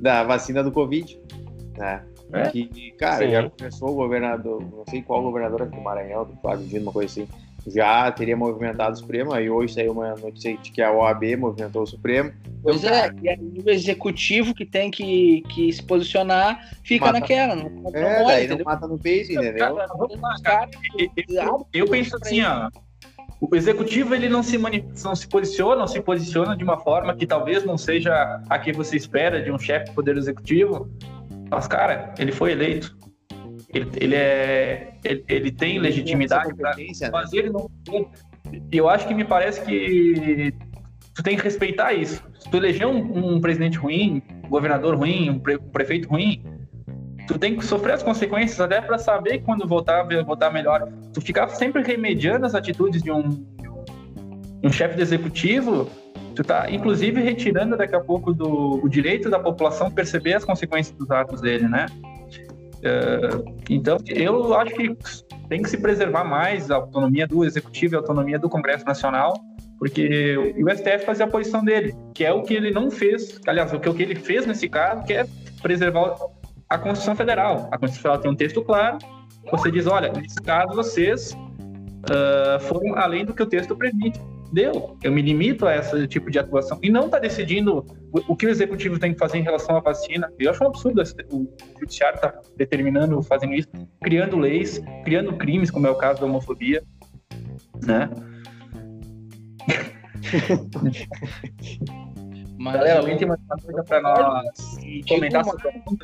da 0.00 0.22
vacina 0.22 0.62
do 0.62 0.70
Covid. 0.70 1.20
Né? 1.76 2.04
É? 2.32 2.50
Que, 2.50 2.92
cara, 2.98 3.24
Sim. 3.24 3.30
já 3.30 3.50
começou 3.50 3.90
o 3.90 3.94
governador, 3.94 4.60
não 4.60 4.84
sei 4.88 5.02
qual 5.02 5.22
governador 5.22 5.66
do 5.66 5.80
Maranhão, 5.80 6.24
do 6.24 6.36
Flávio 6.36 6.66
Dino, 6.66 6.82
uma 6.82 6.92
coisa 6.92 7.22
assim 7.22 7.28
já 7.70 8.10
teria 8.12 8.36
movimentado 8.36 8.92
o 8.92 8.96
Supremo, 8.96 9.32
aí 9.32 9.48
hoje 9.50 9.74
saiu 9.74 9.92
uma 9.92 10.14
notícia 10.14 10.56
de 10.56 10.70
que 10.70 10.82
a 10.82 10.92
OAB 10.92 11.36
movimentou 11.38 11.82
o 11.82 11.86
Supremo. 11.86 12.32
Pois 12.62 12.82
então, 12.82 12.94
é, 12.94 13.14
e 13.22 13.28
aí 13.28 13.62
o 13.64 13.70
executivo 13.70 14.54
que 14.54 14.64
tem 14.64 14.90
que, 14.90 15.42
que 15.48 15.72
se 15.72 15.82
posicionar 15.82 16.76
fica 16.82 17.06
mata. 17.06 17.20
naquela. 17.20 17.54
Não, 17.54 17.70
não 17.70 17.94
é, 17.94 18.24
daí 18.24 18.44
entendeu? 18.44 18.64
não 18.64 18.72
mata 18.72 18.86
no 18.86 18.98
peito, 18.98 19.32
entendeu? 19.32 19.76
Cara, 20.42 20.70
eu, 21.28 21.66
eu 21.72 21.88
penso 21.88 22.16
assim, 22.16 22.42
ó. 22.42 22.68
O 23.40 23.54
executivo 23.54 24.14
ele 24.16 24.28
não 24.28 24.42
se, 24.42 24.58
não 24.58 25.14
se 25.14 25.28
posiciona, 25.28 25.76
não 25.76 25.86
se 25.86 26.00
posiciona 26.00 26.56
de 26.56 26.64
uma 26.64 26.76
forma 26.76 27.14
que 27.14 27.24
talvez 27.24 27.64
não 27.64 27.78
seja 27.78 28.42
a 28.48 28.58
que 28.58 28.72
você 28.72 28.96
espera 28.96 29.40
de 29.40 29.52
um 29.52 29.58
chefe 29.58 29.86
do 29.86 29.92
poder 29.92 30.16
executivo. 30.16 30.90
Mas, 31.48 31.68
cara, 31.68 32.12
ele 32.18 32.32
foi 32.32 32.50
eleito 32.52 32.98
ele, 33.72 33.88
ele, 33.96 34.14
é, 34.14 34.94
ele, 35.04 35.24
ele 35.28 35.52
tem 35.52 35.78
legitimidade 35.78 36.54
para 36.54 36.74
fazer 37.10 37.38
ele 37.38 37.50
não. 37.50 37.70
Eu 38.72 38.88
acho 38.88 39.06
que 39.06 39.14
me 39.14 39.24
parece 39.24 39.60
que 39.62 40.54
tu 41.14 41.22
tem 41.22 41.36
que 41.36 41.42
respeitar 41.42 41.92
isso. 41.92 42.22
Se 42.38 42.48
tu 42.48 42.56
eleger 42.56 42.86
um, 42.86 43.34
um 43.34 43.40
presidente 43.40 43.76
ruim, 43.76 44.22
um 44.44 44.48
governador 44.48 44.94
ruim, 44.94 45.30
um, 45.30 45.38
pre, 45.38 45.56
um, 45.56 45.68
prefeito 45.68 46.08
ruim, 46.08 46.42
tu 47.26 47.38
tem 47.38 47.56
que 47.56 47.64
sofrer 47.64 47.92
as 47.92 48.02
consequências 48.02 48.58
até 48.58 48.80
para 48.80 48.96
saber 48.96 49.40
quando 49.40 49.68
voltar, 49.68 50.02
voltar 50.24 50.50
melhor. 50.50 50.88
Tu 51.12 51.20
ficar 51.20 51.48
sempre 51.48 51.82
remediando 51.82 52.46
as 52.46 52.54
atitudes 52.54 53.02
de 53.02 53.10
um, 53.10 53.46
um 54.62 54.72
chefe 54.72 54.96
de 54.96 55.02
executivo, 55.02 55.90
tu 56.34 56.42
tá 56.42 56.70
inclusive 56.70 57.20
retirando 57.20 57.76
daqui 57.76 57.94
a 57.94 58.00
pouco 58.00 58.32
do 58.32 58.82
o 58.82 58.88
direito 58.88 59.28
da 59.28 59.38
população 59.38 59.90
perceber 59.90 60.34
as 60.34 60.44
consequências 60.44 60.96
dos 60.96 61.10
atos 61.10 61.42
dele, 61.42 61.68
né? 61.68 61.84
Uh, 62.78 63.54
então, 63.68 63.98
eu 64.06 64.54
acho 64.54 64.74
que 64.74 64.96
tem 65.48 65.62
que 65.62 65.70
se 65.70 65.78
preservar 65.78 66.24
mais 66.24 66.70
a 66.70 66.76
autonomia 66.76 67.26
do 67.26 67.44
Executivo 67.44 67.94
e 67.94 67.96
a 67.96 67.98
autonomia 67.98 68.38
do 68.38 68.48
Congresso 68.48 68.84
Nacional, 68.84 69.34
porque 69.78 70.36
o 70.36 70.70
STF 70.70 71.04
fazia 71.04 71.24
a 71.24 71.28
posição 71.28 71.64
dele, 71.64 71.94
que 72.14 72.24
é 72.24 72.32
o 72.32 72.42
que 72.42 72.54
ele 72.54 72.70
não 72.70 72.90
fez, 72.90 73.40
aliás, 73.46 73.72
o 73.72 73.78
que 73.78 74.02
ele 74.02 74.14
fez 74.14 74.46
nesse 74.46 74.68
caso, 74.68 75.04
que 75.04 75.12
é 75.12 75.26
preservar 75.62 76.16
a 76.68 76.78
Constituição 76.78 77.16
Federal. 77.16 77.68
A 77.70 77.78
Constituição 77.78 78.02
Federal 78.02 78.18
tem 78.18 78.30
um 78.30 78.36
texto 78.36 78.62
claro, 78.62 78.98
você 79.50 79.70
diz, 79.70 79.86
olha, 79.86 80.12
nesse 80.12 80.40
caso 80.42 80.74
vocês 80.74 81.32
uh, 81.32 82.60
foram 82.60 82.96
além 82.96 83.24
do 83.24 83.32
que 83.32 83.42
o 83.42 83.46
texto 83.46 83.74
permite 83.74 84.20
deu. 84.52 84.96
Eu 85.02 85.12
me 85.12 85.22
limito 85.22 85.66
a 85.66 85.76
esse 85.76 86.06
tipo 86.06 86.30
de 86.30 86.38
atuação. 86.38 86.78
E 86.82 86.90
não 86.90 87.06
está 87.06 87.18
decidindo 87.18 87.84
o, 88.12 88.36
que 88.36 88.46
o 88.46 88.50
executivo 88.50 88.98
tem 88.98 89.12
que 89.12 89.18
fazer 89.18 89.38
em 89.38 89.42
relação 89.42 89.76
à 89.76 89.80
vacina. 89.80 90.32
Eu 90.38 90.50
acho 90.50 90.64
um 90.64 90.68
absurdo 90.68 91.02
o 91.32 91.46
judiciário 91.78 92.16
estar 92.16 92.32
tá 92.32 92.40
determinando, 92.56 93.22
fazendo 93.22 93.52
isso, 93.54 93.68
criando 94.02 94.38
leis, 94.38 94.82
criando 95.04 95.36
crimes, 95.36 95.70
como 95.70 95.86
é 95.86 95.90
o 95.90 95.96
caso 95.96 96.20
da 96.20 96.26
homofobia, 96.26 96.82
né? 97.84 98.08
Mas 102.58 102.74
Galera, 102.74 102.98
alguém 102.98 103.16
tem 103.16 103.28
mais 103.28 103.40
uma 103.42 103.56
coisa 103.56 103.84
para 103.84 104.02
nós 104.02 104.78
comentar 105.06 105.44
sobre 105.44 105.68
o 105.86 105.96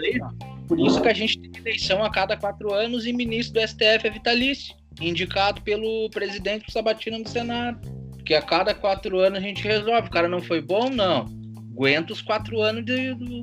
Por 0.69 0.79
isso 0.79 1.03
que 1.03 1.09
a 1.09 1.13
gente 1.13 1.41
tem 1.41 1.51
eleição 1.61 2.05
a 2.05 2.11
cada 2.11 2.37
quatro 2.37 2.73
anos 2.73 3.05
e 3.07 3.13
ministro 3.13 3.61
do 3.61 3.67
STF 3.67 4.07
é 4.07 4.11
vitalício, 4.11 4.73
indicado 5.01 5.61
pelo 5.63 6.09
presidente 6.11 6.71
Sabatina 6.71 7.21
do 7.21 7.29
Senado. 7.29 8.04
Porque 8.25 8.35
a 8.35 8.41
cada 8.41 8.75
quatro 8.75 9.19
anos 9.21 9.39
a 9.39 9.43
gente 9.43 9.63
resolve. 9.63 10.09
O 10.09 10.11
cara 10.11 10.27
não 10.27 10.41
foi 10.41 10.63
bom, 10.63 10.89
não. 10.89 11.27
Aguenta 11.75 12.15
os 12.15 12.23
quatro 12.23 12.63
anos 12.63 12.83
de, 12.83 13.15
de, 13.17 13.43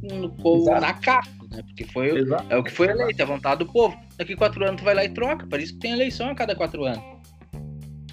de 0.00 0.70
na 0.80 0.94
capa, 0.94 1.28
né? 1.50 1.60
Porque 1.66 1.84
foi, 1.86 2.24
é 2.48 2.56
o 2.56 2.62
que 2.62 2.70
foi 2.70 2.86
eleito, 2.86 3.20
é 3.20 3.24
a 3.24 3.26
vontade 3.26 3.64
do 3.64 3.72
povo. 3.72 3.98
Daqui 4.16 4.36
quatro 4.36 4.64
anos 4.64 4.80
tu 4.80 4.84
vai 4.84 4.94
lá 4.94 5.04
e 5.04 5.08
troca. 5.08 5.44
Por 5.44 5.58
isso 5.58 5.72
que 5.72 5.80
tem 5.80 5.92
eleição 5.94 6.30
a 6.30 6.36
cada 6.36 6.54
quatro 6.54 6.84
anos. 6.84 7.02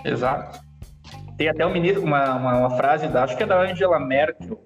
Exato. 0.04 0.60
Tem 1.38 1.48
até 1.48 1.63
um 1.63 1.72
ministro, 1.72 2.02
uma, 2.04 2.34
uma, 2.34 2.58
uma 2.58 2.69
frase, 2.72 3.08
da, 3.08 3.26
acho 3.26 3.38
que 3.38 3.43
é 3.43 3.45
da 3.45 3.62
Angela 3.62 4.00
Merkel. 4.00 4.60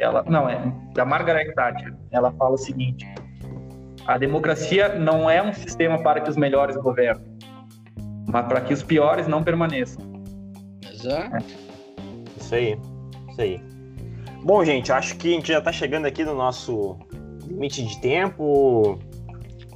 Ela, 0.00 0.24
não, 0.26 0.48
é 0.48 0.58
da 0.94 1.04
Margaret 1.04 1.52
Thatcher. 1.52 1.94
Ela 2.10 2.32
fala 2.32 2.54
o 2.54 2.58
seguinte: 2.58 3.06
a 4.06 4.16
democracia 4.16 4.98
não 4.98 5.28
é 5.28 5.42
um 5.42 5.52
sistema 5.52 6.02
para 6.02 6.22
que 6.22 6.30
os 6.30 6.38
melhores 6.38 6.74
governem, 6.78 7.36
mas 8.26 8.46
para 8.46 8.62
que 8.62 8.72
os 8.72 8.82
piores 8.82 9.28
não 9.28 9.44
permaneçam. 9.44 10.15
Exato. 11.06 11.44
Isso 12.36 12.54
aí, 12.54 12.78
isso 13.30 13.40
aí. 13.40 13.60
Bom, 14.42 14.64
gente, 14.64 14.92
acho 14.92 15.16
que 15.16 15.28
a 15.28 15.32
gente 15.32 15.48
já 15.48 15.58
está 15.58 15.72
chegando 15.72 16.06
aqui 16.06 16.24
no 16.24 16.34
nosso 16.34 16.96
limite 17.46 17.84
de 17.84 18.00
tempo. 18.00 18.98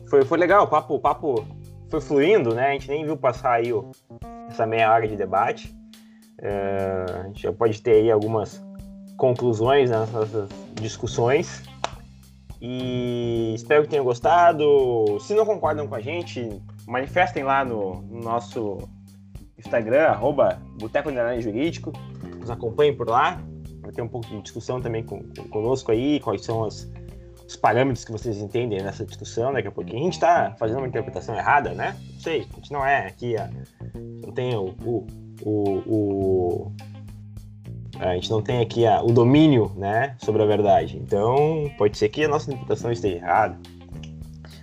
Foi, 0.08 0.24
foi 0.24 0.38
legal, 0.38 0.64
o 0.64 0.68
papo, 0.68 0.94
o 0.94 1.00
papo 1.00 1.46
foi 1.88 2.00
fluindo, 2.00 2.54
né? 2.54 2.68
A 2.68 2.72
gente 2.72 2.88
nem 2.88 3.04
viu 3.04 3.16
passar 3.16 3.54
aí 3.54 3.70
essa 4.48 4.66
meia 4.66 4.92
hora 4.92 5.06
de 5.06 5.16
debate. 5.16 5.74
É, 6.42 7.04
a 7.20 7.26
gente 7.26 7.42
já 7.42 7.52
pode 7.52 7.80
ter 7.80 7.92
aí 7.92 8.10
algumas 8.10 8.62
conclusões 9.16 9.90
nessas 9.90 10.48
discussões. 10.74 11.62
E 12.60 13.54
espero 13.54 13.84
que 13.84 13.88
tenham 13.88 14.04
gostado. 14.04 15.18
Se 15.20 15.34
não 15.34 15.46
concordam 15.46 15.86
com 15.86 15.94
a 15.94 16.00
gente, 16.00 16.60
manifestem 16.86 17.42
lá 17.42 17.64
no, 17.64 18.02
no 18.02 18.20
nosso 18.20 18.78
Instagram, 19.60 20.06
arroba 20.06 20.60
Boteco 20.78 21.10
Jurídico. 21.40 21.92
Nos 22.38 22.50
acompanhem 22.50 22.96
por 22.96 23.08
lá. 23.08 23.42
Vai 23.82 23.92
ter 23.92 24.02
um 24.02 24.08
pouco 24.08 24.26
de 24.28 24.40
discussão 24.42 24.80
também 24.80 25.02
com, 25.02 25.22
com, 25.22 25.48
conosco 25.48 25.92
aí, 25.92 26.20
quais 26.20 26.44
são 26.44 26.64
as, 26.64 26.90
os 27.46 27.56
parâmetros 27.56 28.04
que 28.04 28.12
vocês 28.12 28.38
entendem 28.38 28.80
nessa 28.82 29.04
discussão 29.04 29.52
daqui 29.52 29.68
a 29.68 29.72
pouquinho. 29.72 29.98
A 29.98 30.04
gente 30.04 30.14
está 30.14 30.54
fazendo 30.58 30.78
uma 30.78 30.86
interpretação 30.86 31.34
errada, 31.34 31.72
né? 31.72 31.96
Não 32.12 32.20
sei, 32.20 32.46
a 32.52 32.56
gente 32.56 32.72
não 32.72 32.86
é 32.86 33.06
aqui, 33.06 33.36
a, 33.36 33.50
não 33.94 34.32
tem 34.32 34.54
o, 34.54 34.74
o, 34.84 35.06
o, 35.42 35.82
o 35.86 36.72
A 37.98 38.14
gente 38.14 38.30
não 38.30 38.40
tem 38.40 38.60
aqui 38.60 38.86
a, 38.86 39.02
o 39.02 39.12
domínio 39.12 39.72
né, 39.76 40.14
sobre 40.18 40.42
a 40.42 40.46
verdade. 40.46 40.96
Então, 40.96 41.70
pode 41.76 41.98
ser 41.98 42.08
que 42.08 42.24
a 42.24 42.28
nossa 42.28 42.50
interpretação 42.50 42.92
esteja 42.92 43.16
errada. 43.16 43.58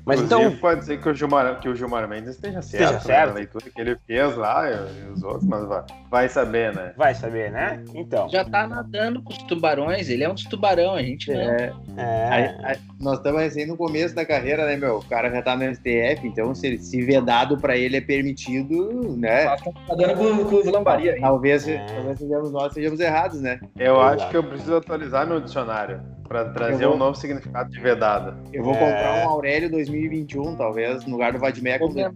Mas 0.08 0.22
Inclusive, 0.22 0.48
então. 0.48 0.60
Pode 0.62 0.86
ser 0.86 1.02
que 1.02 1.10
o 1.10 1.14
Gilmar, 1.14 1.60
que 1.60 1.68
o 1.68 1.76
Gilmar 1.76 2.08
Mendes 2.08 2.30
esteja 2.30 2.62
certo, 2.62 2.84
esteja 2.84 3.00
certo. 3.02 3.34
Né, 3.34 3.40
leitura 3.40 3.66
que 3.70 3.82
ele 3.82 3.98
fez 4.08 4.38
lá 4.38 4.72
e 4.72 5.12
os 5.12 5.22
outros, 5.22 5.44
mas 5.44 5.68
vai, 5.68 5.84
vai, 6.10 6.30
saber, 6.30 6.74
né? 6.74 6.94
Vai 6.96 7.14
saber, 7.14 7.52
né? 7.52 7.84
Então. 7.94 8.30
Já 8.30 8.46
tá 8.46 8.66
nadando 8.66 9.22
com 9.22 9.34
os 9.34 9.38
tubarões, 9.40 10.08
ele 10.08 10.24
é 10.24 10.30
um 10.30 10.34
dos 10.34 10.46
tubarão, 10.46 10.96
a 10.96 11.02
gente 11.02 11.30
não. 11.30 11.42
É. 11.42 11.74
é. 11.98 12.80
nós 13.02 13.18
estamos 13.18 13.42
assim 13.42 13.66
no 13.66 13.76
começo 13.76 14.16
da 14.16 14.26
carreira, 14.26 14.66
né, 14.66 14.78
meu? 14.78 15.00
O 15.00 15.06
cara 15.06 15.30
já 15.30 15.42
tá 15.42 15.58
no 15.58 15.76
STF, 15.76 16.26
então 16.26 16.56
se, 16.56 16.78
se 16.78 17.02
vedado 17.02 17.58
pra 17.58 17.76
ele 17.76 17.98
é 17.98 18.02
permitido, 18.02 19.14
né? 19.18 19.58
Tá 19.58 19.94
dando 19.94 20.16
com, 20.16 20.46
com 20.46 20.56
os 20.56 20.66
lambaria. 20.68 21.20
Talvez, 21.20 21.68
é. 21.68 21.86
talvez 21.86 22.18
sejamos 22.18 22.52
nós 22.54 22.72
sejamos 22.72 23.02
errados, 23.02 23.42
né? 23.42 23.60
Eu 23.78 23.96
Exato. 23.96 24.22
acho 24.24 24.30
que 24.30 24.38
eu 24.38 24.44
preciso 24.44 24.78
atualizar 24.78 25.28
meu 25.28 25.42
dicionário 25.42 26.02
para 26.28 26.50
trazer 26.50 26.86
vou... 26.86 26.96
um 26.96 26.98
novo 26.98 27.18
significado 27.18 27.70
de 27.70 27.80
vedado. 27.80 28.38
Eu 28.52 28.64
vou 28.64 28.74
é... 28.74 28.80
comprar 28.80 29.26
um 29.26 29.30
Aurélio 29.30 29.72
2021, 29.72 30.56
talvez, 30.56 31.06
no 31.06 31.14
lugar 31.14 31.34
do 31.34 31.40
Vadmeco. 31.40 31.90
Vou 31.90 32.12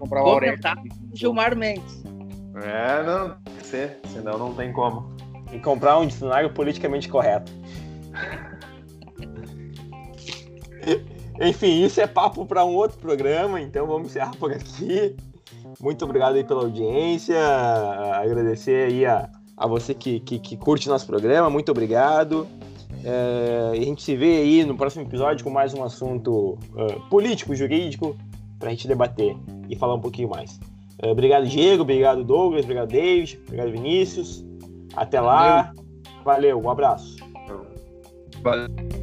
comprar 0.00 0.24
um 0.24 0.28
Aurélio. 0.28 0.58
Gilmar 1.14 1.56
Mendes. 1.56 2.02
É, 2.62 3.02
não, 3.04 3.30
tem 3.44 3.54
que 3.54 3.66
ser, 3.66 4.00
senão 4.08 4.38
não 4.38 4.54
tem 4.54 4.72
como. 4.72 5.16
E 5.52 5.58
comprar 5.58 5.98
um 5.98 6.06
dicionário 6.06 6.50
politicamente 6.50 7.08
correto. 7.08 7.52
Enfim, 11.40 11.84
isso 11.84 12.00
é 12.00 12.06
papo 12.06 12.44
para 12.44 12.64
um 12.64 12.74
outro 12.74 12.98
programa, 12.98 13.60
então 13.60 13.86
vamos 13.86 14.08
encerrar 14.08 14.34
por 14.36 14.52
aqui. 14.52 15.16
Muito 15.80 16.04
obrigado 16.04 16.34
aí 16.34 16.42
pela 16.42 16.62
audiência, 16.62 17.38
agradecer 18.14 18.88
aí 18.88 19.06
a, 19.06 19.28
a 19.56 19.66
você 19.66 19.94
que, 19.94 20.18
que, 20.20 20.38
que 20.38 20.56
curte 20.56 20.88
nosso 20.88 21.06
programa, 21.06 21.48
muito 21.48 21.70
obrigado. 21.70 22.48
É, 23.10 23.70
a 23.72 23.74
gente 23.76 24.02
se 24.02 24.14
vê 24.14 24.36
aí 24.36 24.64
no 24.66 24.76
próximo 24.76 25.02
episódio 25.02 25.42
com 25.42 25.48
mais 25.48 25.72
um 25.72 25.82
assunto 25.82 26.58
uh, 26.74 27.00
político, 27.08 27.54
jurídico, 27.54 28.14
para 28.58 28.68
a 28.68 28.70
gente 28.70 28.86
debater 28.86 29.34
e 29.66 29.74
falar 29.74 29.94
um 29.94 30.00
pouquinho 30.00 30.28
mais. 30.28 30.60
Uh, 31.02 31.08
obrigado, 31.08 31.46
Diego. 31.46 31.82
Obrigado, 31.82 32.22
Douglas. 32.22 32.64
Obrigado, 32.64 32.88
David. 32.88 33.40
Obrigado, 33.46 33.70
Vinícius. 33.70 34.44
Até 34.94 35.22
lá. 35.22 35.72
Valeu. 35.72 35.88
Valeu 36.22 36.60
um 36.60 36.70
abraço. 36.70 37.16
Valeu. 38.42 38.97